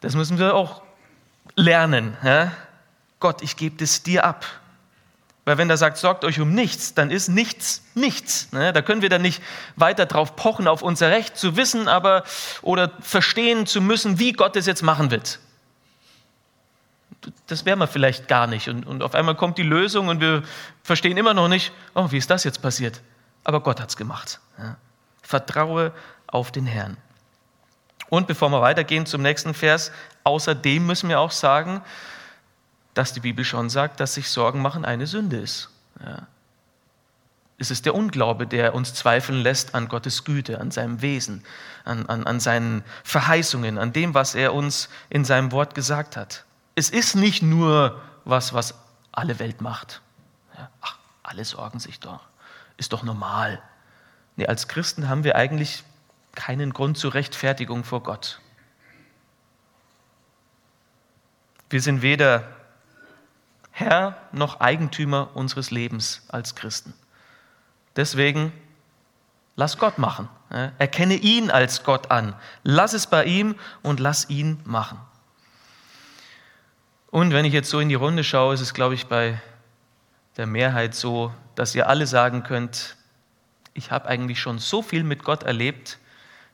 [0.00, 0.82] Das müssen wir auch
[1.56, 2.16] lernen.
[2.22, 2.52] Ja?
[3.18, 4.46] Gott, ich gebe das dir ab.
[5.44, 8.52] Weil wenn er sagt, sorgt euch um nichts, dann ist nichts nichts.
[8.52, 8.72] Ne?
[8.72, 9.42] Da können wir dann nicht
[9.76, 12.24] weiter drauf pochen, auf unser Recht zu wissen, aber
[12.62, 15.38] oder verstehen zu müssen, wie Gott es jetzt machen wird.
[17.46, 18.68] Das wären wir vielleicht gar nicht.
[18.68, 20.42] Und, und auf einmal kommt die Lösung und wir
[20.82, 23.00] verstehen immer noch nicht, oh, wie ist das jetzt passiert?
[23.44, 24.40] Aber Gott hat es gemacht.
[24.58, 24.76] Ja?
[25.22, 25.92] Vertraue
[26.26, 26.96] auf den Herrn.
[28.10, 29.92] Und bevor wir weitergehen zum nächsten Vers,
[30.24, 31.80] außerdem müssen wir auch sagen,
[32.92, 35.70] dass die Bibel schon sagt, dass sich Sorgen machen eine Sünde ist.
[36.04, 36.26] Ja.
[37.56, 41.44] Es ist der Unglaube, der uns zweifeln lässt an Gottes Güte, an seinem Wesen,
[41.84, 46.44] an, an, an seinen Verheißungen, an dem, was er uns in seinem Wort gesagt hat.
[46.74, 48.74] Es ist nicht nur was, was
[49.12, 50.00] alle Welt macht.
[50.56, 52.20] Ja, ach, alle sorgen sich doch.
[52.78, 53.62] Ist doch normal.
[54.36, 55.84] Nee, als Christen haben wir eigentlich
[56.34, 58.40] keinen Grund zur Rechtfertigung vor Gott.
[61.68, 62.48] Wir sind weder
[63.70, 66.92] Herr noch Eigentümer unseres Lebens als Christen.
[67.96, 68.52] Deswegen
[69.56, 70.28] lass Gott machen.
[70.78, 72.34] Erkenne ihn als Gott an.
[72.62, 74.98] Lass es bei ihm und lass ihn machen.
[77.10, 79.40] Und wenn ich jetzt so in die Runde schaue, ist es, glaube ich, bei
[80.36, 82.96] der Mehrheit so, dass ihr alle sagen könnt,
[83.74, 85.98] ich habe eigentlich schon so viel mit Gott erlebt,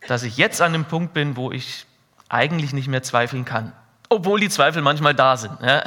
[0.06, 1.86] dass ich jetzt an dem Punkt bin, wo ich
[2.28, 3.72] eigentlich nicht mehr zweifeln kann.
[4.08, 5.60] Obwohl die Zweifel manchmal da sind.
[5.62, 5.84] Ja.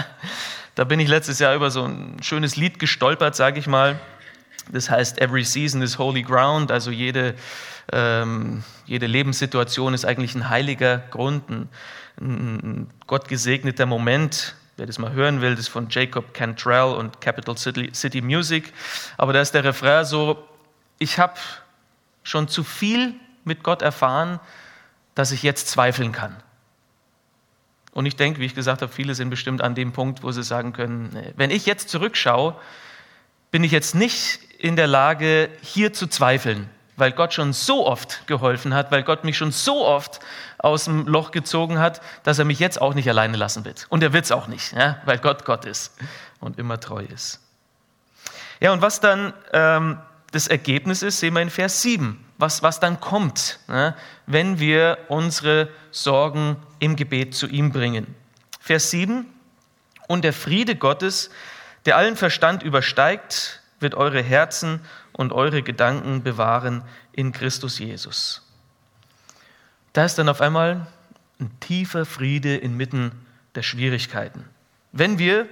[0.76, 4.00] Da bin ich letztes Jahr über so ein schönes Lied gestolpert, sage ich mal.
[4.72, 7.34] Das heißt, Every Season is Holy Ground, also jede,
[7.92, 11.70] ähm, jede Lebenssituation ist eigentlich ein heiliger Grund, ein,
[12.22, 14.56] ein Gott gesegneter Moment.
[14.78, 18.72] Wer das mal hören will, das ist von Jacob Cantrell und Capital City, City Music.
[19.18, 20.48] Aber da ist der Refrain so,
[21.00, 21.34] ich habe
[22.24, 23.16] schon zu viel
[23.50, 24.40] mit Gott erfahren,
[25.16, 26.38] dass ich jetzt zweifeln kann.
[27.92, 30.44] Und ich denke, wie ich gesagt habe, viele sind bestimmt an dem Punkt, wo sie
[30.44, 32.56] sagen können, wenn ich jetzt zurückschaue,
[33.52, 38.28] bin ich jetzt nicht in der Lage, hier zu zweifeln, weil Gott schon so oft
[38.28, 40.20] geholfen hat, weil Gott mich schon so oft
[40.60, 43.88] aus dem Loch gezogen hat, dass er mich jetzt auch nicht alleine lassen wird.
[43.90, 45.94] Und er wird es auch nicht, ja, weil Gott Gott ist
[46.40, 47.42] und immer treu ist.
[48.60, 49.98] Ja, und was dann ähm,
[50.32, 54.98] das Ergebnis ist, sehen wir in Vers 7 was, was dann kommt, ne, wenn wir
[55.10, 58.16] unsere Sorgen im Gebet zu ihm bringen.
[58.60, 59.26] Vers 7,
[60.08, 61.30] und der Friede Gottes,
[61.86, 64.80] der allen Verstand übersteigt, wird eure Herzen
[65.12, 68.48] und eure Gedanken bewahren in Christus Jesus.
[69.94, 70.88] Da ist dann auf einmal
[71.40, 73.12] ein tiefer Friede inmitten
[73.56, 74.46] der Schwierigkeiten.
[74.92, 75.48] Wenn wir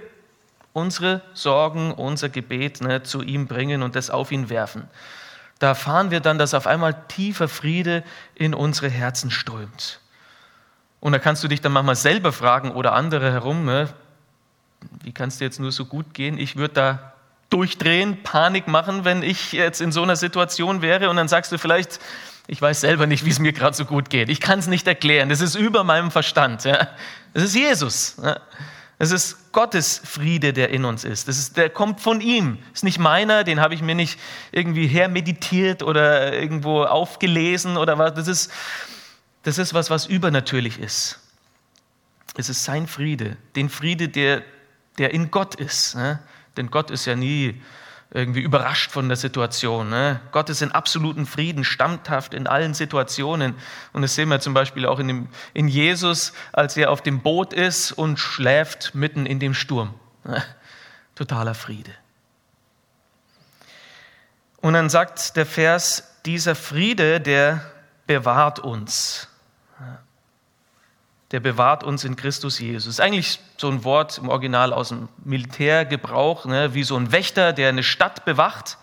[0.72, 4.88] unsere Sorgen, unser Gebet ne, zu ihm bringen und das auf ihn werfen,
[5.58, 8.04] da erfahren wir dann, dass auf einmal tiefer Friede
[8.34, 10.00] in unsere Herzen strömt.
[11.00, 13.88] Und da kannst du dich dann manchmal selber fragen oder andere herum, ne,
[15.02, 16.38] wie kann es dir jetzt nur so gut gehen?
[16.38, 17.12] Ich würde da
[17.50, 21.08] durchdrehen, Panik machen, wenn ich jetzt in so einer Situation wäre.
[21.08, 21.98] Und dann sagst du vielleicht,
[22.46, 24.28] ich weiß selber nicht, wie es mir gerade so gut geht.
[24.28, 25.28] Ich kann es nicht erklären.
[25.28, 26.64] Das ist über meinem Verstand.
[26.64, 26.88] Ja.
[27.34, 28.16] Das ist Jesus.
[28.22, 28.40] Ja.
[28.98, 31.28] Das ist Gottes Friede, der in uns ist.
[31.28, 31.56] Ist.
[31.56, 32.58] Der kommt von ihm.
[32.74, 34.18] Ist nicht meiner, den habe ich mir nicht
[34.50, 38.14] irgendwie hermeditiert oder irgendwo aufgelesen oder was.
[38.14, 38.52] Das ist,
[39.44, 41.20] das ist was, was übernatürlich ist.
[42.36, 43.36] Es ist sein Friede.
[43.54, 44.42] Den Friede, der,
[44.98, 45.94] der in Gott ist.
[45.94, 46.18] Ja.
[46.56, 47.60] Denn Gott ist ja nie
[48.10, 49.90] irgendwie überrascht von der Situation.
[49.90, 50.20] Ne?
[50.32, 53.54] Gott ist in absoluten Frieden, stammhaft in allen Situationen.
[53.92, 57.20] Und das sehen wir zum Beispiel auch in, dem, in Jesus, als er auf dem
[57.20, 59.94] Boot ist und schläft mitten in dem Sturm.
[60.24, 60.42] Ne?
[61.14, 61.92] Totaler Friede.
[64.60, 67.60] Und dann sagt der Vers, dieser Friede, der
[68.06, 69.28] bewahrt uns
[71.30, 72.86] der bewahrt uns in Christus Jesus.
[72.86, 77.52] Ist eigentlich so ein Wort im Original aus dem Militärgebrauch, ne, wie so ein Wächter,
[77.52, 78.78] der eine Stadt bewacht.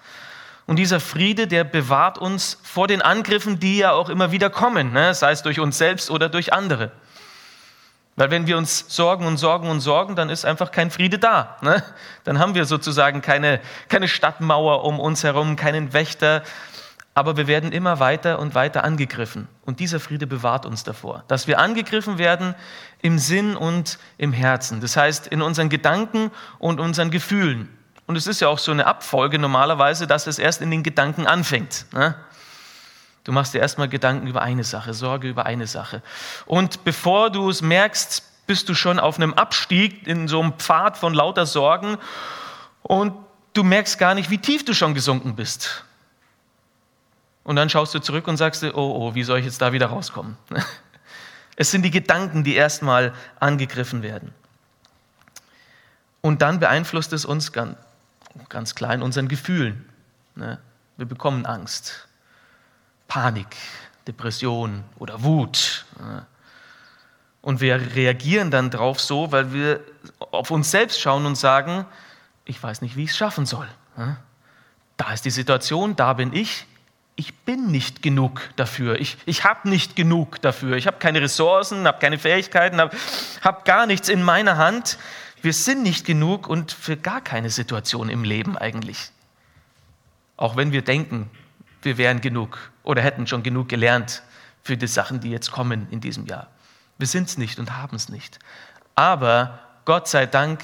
[0.67, 4.93] Und dieser Friede, der bewahrt uns vor den Angriffen, die ja auch immer wieder kommen,
[4.93, 6.91] ne, sei es durch uns selbst oder durch andere.
[8.15, 11.57] Weil wenn wir uns sorgen und sorgen und sorgen, dann ist einfach kein Friede da.
[11.61, 11.83] Ne?
[12.23, 16.41] Dann haben wir sozusagen keine, keine Stadtmauer um uns herum, keinen Wächter,
[17.15, 19.47] aber wir werden immer weiter und weiter angegriffen.
[19.65, 22.55] Und dieser Friede bewahrt uns davor, dass wir angegriffen werden
[23.01, 24.81] im Sinn und im Herzen.
[24.81, 27.69] Das heißt, in unseren Gedanken und unseren Gefühlen.
[28.05, 31.25] Und es ist ja auch so eine Abfolge normalerweise, dass es erst in den Gedanken
[31.25, 31.85] anfängt.
[31.93, 32.15] Ne?
[33.23, 36.03] Du machst dir erstmal Gedanken über eine Sache, Sorge über eine Sache.
[36.45, 40.97] Und bevor du es merkst, bist du schon auf einem Abstieg in so einem Pfad
[40.97, 41.97] von lauter Sorgen
[42.83, 43.13] und
[43.53, 45.85] du merkst gar nicht, wie tief du schon gesunken bist.
[47.45, 49.71] Und dann schaust du zurück und sagst dir, oh, oh, wie soll ich jetzt da
[49.71, 50.35] wieder rauskommen?
[51.57, 54.33] Es sind die Gedanken, die erstmal angegriffen werden.
[56.19, 57.77] Und dann beeinflusst es uns ganz,
[58.49, 59.87] ganz klar in unseren Gefühlen.
[60.35, 60.59] Ne?
[60.97, 62.09] Wir bekommen Angst,
[63.07, 63.55] Panik,
[64.05, 65.85] Depression oder Wut.
[65.97, 66.25] Ne?
[67.41, 69.79] Und wir reagieren dann drauf so, weil wir
[70.31, 71.85] auf uns selbst schauen und sagen,
[72.43, 73.69] ich weiß nicht, wie ich es schaffen soll.
[73.95, 74.17] Ne?
[74.97, 76.67] Da ist die Situation, da bin ich,
[77.15, 78.99] ich bin nicht genug dafür.
[78.99, 80.75] Ich, ich habe nicht genug dafür.
[80.75, 82.95] Ich habe keine Ressourcen, habe keine Fähigkeiten, habe
[83.41, 84.97] hab gar nichts in meiner Hand.
[85.41, 89.11] Wir sind nicht genug und für gar keine Situation im Leben eigentlich.
[90.35, 91.29] Auch wenn wir denken,
[91.83, 94.23] wir wären genug oder hätten schon genug gelernt
[94.63, 96.47] für die Sachen, die jetzt kommen in diesem Jahr.
[96.97, 98.39] Wir sind es nicht und haben es nicht.
[98.95, 100.61] Aber Gott sei Dank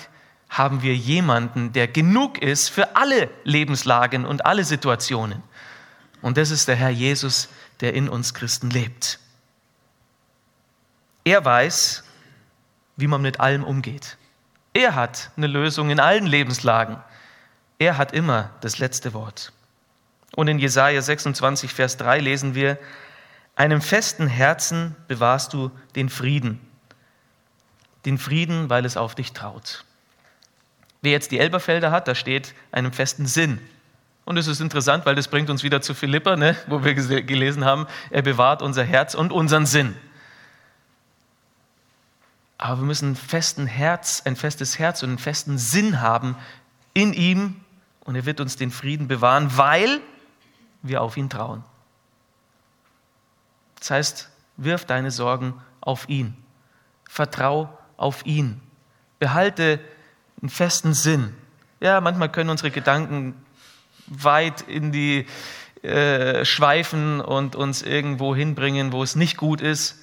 [0.50, 5.44] haben wir jemanden, der genug ist für alle Lebenslagen und alle Situationen.
[6.22, 7.50] Und das ist der Herr Jesus,
[7.80, 9.20] der in uns Christen lebt.
[11.24, 12.04] Er weiß,
[12.96, 14.18] wie man mit allem umgeht.
[14.74, 16.98] Er hat eine Lösung in allen Lebenslagen.
[17.80, 19.52] Er hat immer das letzte Wort.
[20.36, 22.78] Und in Jesaja 26, Vers 3 lesen wir:
[23.56, 26.60] Einem festen Herzen bewahrst du den Frieden.
[28.06, 29.84] Den Frieden, weil es auf dich traut.
[31.02, 33.60] Wer jetzt die Elberfelder hat, da steht einem festen Sinn.
[34.32, 37.66] Und es ist interessant, weil das bringt uns wieder zu Philippa, ne, wo wir gelesen
[37.66, 39.94] haben, er bewahrt unser Herz und unseren Sinn.
[42.58, 46.38] Aber wir müssen ein, festen Herz, ein festes Herz und einen festen Sinn haben
[46.94, 47.60] in ihm
[48.06, 50.00] und er wird uns den Frieden bewahren, weil
[50.82, 51.66] wir auf ihn trauen.
[53.80, 56.38] Das heißt, wirf deine Sorgen auf ihn.
[57.10, 58.62] Vertrau auf ihn.
[59.20, 59.82] Behalte
[60.42, 61.36] einen festen Sinn.
[61.82, 63.36] Ja, manchmal können unsere Gedanken
[64.08, 65.26] weit in die
[65.84, 69.98] äh, schweifen und uns irgendwo hinbringen, wo es nicht gut ist.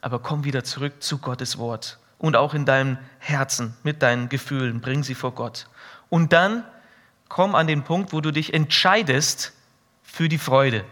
[0.00, 4.80] Aber komm wieder zurück zu Gottes Wort und auch in deinem Herzen mit deinen Gefühlen,
[4.80, 5.68] bring sie vor Gott.
[6.08, 6.64] Und dann
[7.28, 9.52] komm an den Punkt, wo du dich entscheidest
[10.02, 10.84] für die Freude.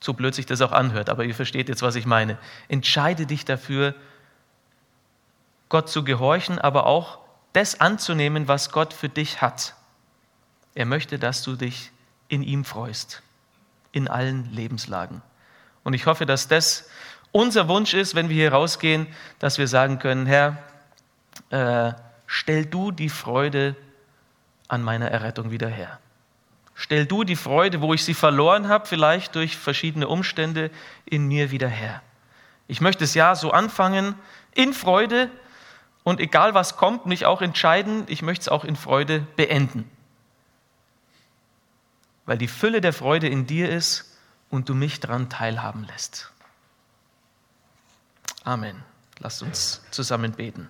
[0.00, 2.38] So blöd sich das auch anhört, aber ihr versteht jetzt, was ich meine.
[2.66, 3.94] Entscheide dich dafür,
[5.68, 7.18] Gott zu gehorchen, aber auch
[7.52, 9.75] das anzunehmen, was Gott für dich hat.
[10.76, 11.90] Er möchte, dass du dich
[12.28, 13.22] in ihm freust,
[13.92, 15.22] in allen Lebenslagen.
[15.82, 16.88] Und ich hoffe, dass das
[17.32, 19.06] unser Wunsch ist, wenn wir hier rausgehen,
[19.38, 20.58] dass wir sagen können, Herr,
[21.48, 21.92] äh,
[22.26, 23.74] stell du die Freude
[24.68, 25.98] an meiner Errettung wieder her.
[26.74, 30.70] Stell du die Freude, wo ich sie verloren habe, vielleicht durch verschiedene Umstände,
[31.06, 32.02] in mir wieder her.
[32.68, 34.14] Ich möchte das Jahr so anfangen,
[34.52, 35.30] in Freude
[36.04, 39.90] und egal was kommt, mich auch entscheiden, ich möchte es auch in Freude beenden.
[42.26, 44.16] Weil die Fülle der Freude in dir ist
[44.50, 46.32] und du mich daran teilhaben lässt.
[48.44, 48.82] Amen.
[49.18, 50.68] Lasst uns zusammen beten.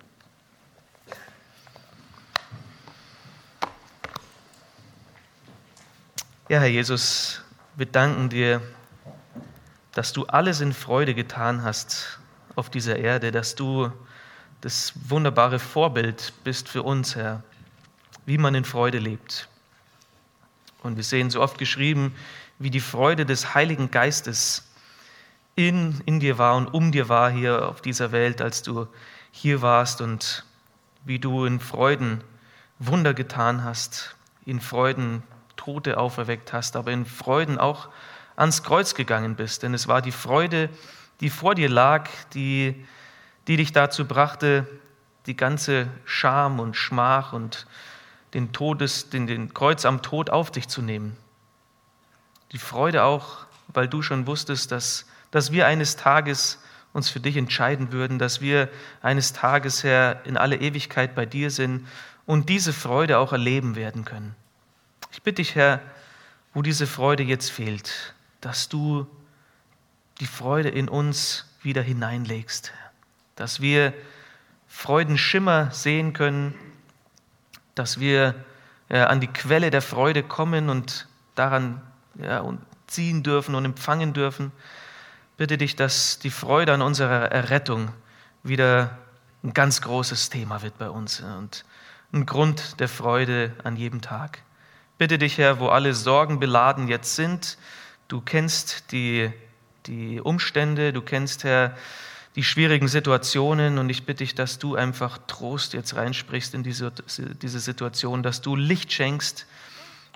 [6.49, 7.41] Ja, Herr Jesus,
[7.75, 8.61] wir danken dir,
[9.91, 12.19] dass du alles in Freude getan hast
[12.55, 13.91] auf dieser Erde, dass du
[14.61, 17.43] das wunderbare Vorbild bist für uns, Herr,
[18.25, 19.49] wie man in Freude lebt.
[20.83, 22.15] Und wir sehen so oft geschrieben,
[22.59, 24.67] wie die Freude des Heiligen Geistes
[25.55, 28.87] in, in dir war und um dir war hier auf dieser Welt, als du
[29.31, 30.45] hier warst und
[31.03, 32.23] wie du in Freuden
[32.79, 34.15] Wunder getan hast,
[34.45, 35.23] in Freuden
[35.55, 37.89] Tote auferweckt hast, aber in Freuden auch
[38.35, 39.63] ans Kreuz gegangen bist.
[39.63, 40.69] Denn es war die Freude,
[41.19, 42.85] die vor dir lag, die,
[43.47, 44.67] die dich dazu brachte,
[45.25, 47.65] die ganze Scham und Schmach und
[48.37, 51.17] den, Todes, den, den Kreuz am Tod auf dich zu nehmen.
[52.51, 56.61] Die Freude auch, weil du schon wusstest, dass, dass wir eines Tages
[56.93, 58.69] uns für dich entscheiden würden, dass wir
[59.01, 61.87] eines Tages, Herr, in alle Ewigkeit bei dir sind
[62.27, 64.35] und diese Freude auch erleben werden können.
[65.11, 65.81] Ich bitte dich, Herr,
[66.53, 69.07] wo diese Freude jetzt fehlt, dass du
[70.19, 72.71] die Freude in uns wieder hineinlegst,
[73.35, 73.95] dass wir
[74.67, 76.53] Freudenschimmer sehen können,
[77.77, 78.35] dass wir
[78.89, 81.81] ja, an die Quelle der Freude kommen und daran
[82.21, 84.51] ja, und ziehen dürfen und empfangen dürfen.
[85.35, 87.89] Bitte dich, dass die Freude an unserer Errettung
[88.43, 88.97] wieder
[89.43, 91.63] ein ganz großes Thema wird bei uns und
[92.11, 94.39] ein Grund der Freude an jedem Tag.
[94.97, 97.57] Bitte dich, Herr, wo alle Sorgen beladen jetzt sind,
[98.07, 99.31] du kennst die,
[99.85, 101.77] die Umstände, du kennst, Herr,
[102.37, 106.93] die schwierigen Situationen und ich bitte dich, dass du einfach Trost jetzt reinsprichst in diese,
[107.41, 109.47] diese Situation, dass du Licht schenkst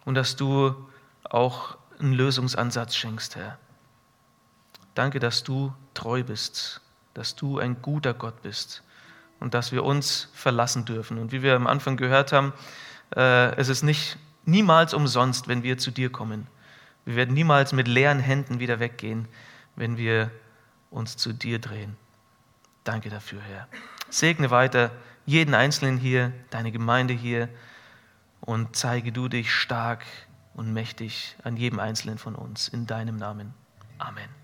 [0.06, 0.76] und dass du
[1.24, 3.58] auch einen Lösungsansatz schenkst, Herr.
[4.94, 6.82] Danke, dass du treu bist,
[7.16, 8.84] dass du ein guter Gott bist
[9.40, 11.18] und dass wir uns verlassen dürfen.
[11.18, 12.54] Und wie wir am Anfang gehört haben,
[13.16, 16.46] äh, es ist nicht niemals umsonst, wenn wir zu dir kommen.
[17.04, 19.28] Wir werden niemals mit leeren Händen wieder weggehen,
[19.76, 20.30] wenn wir
[20.92, 21.98] uns zu dir drehen.
[22.84, 23.68] Danke dafür, Herr.
[24.10, 24.92] Segne weiter
[25.26, 27.50] jeden Einzelnen hier, deine Gemeinde hier
[28.40, 30.04] und zeige du dich stark
[30.54, 32.68] und mächtig an jedem Einzelnen von uns.
[32.68, 33.54] In deinem Namen.
[34.00, 34.30] Amen.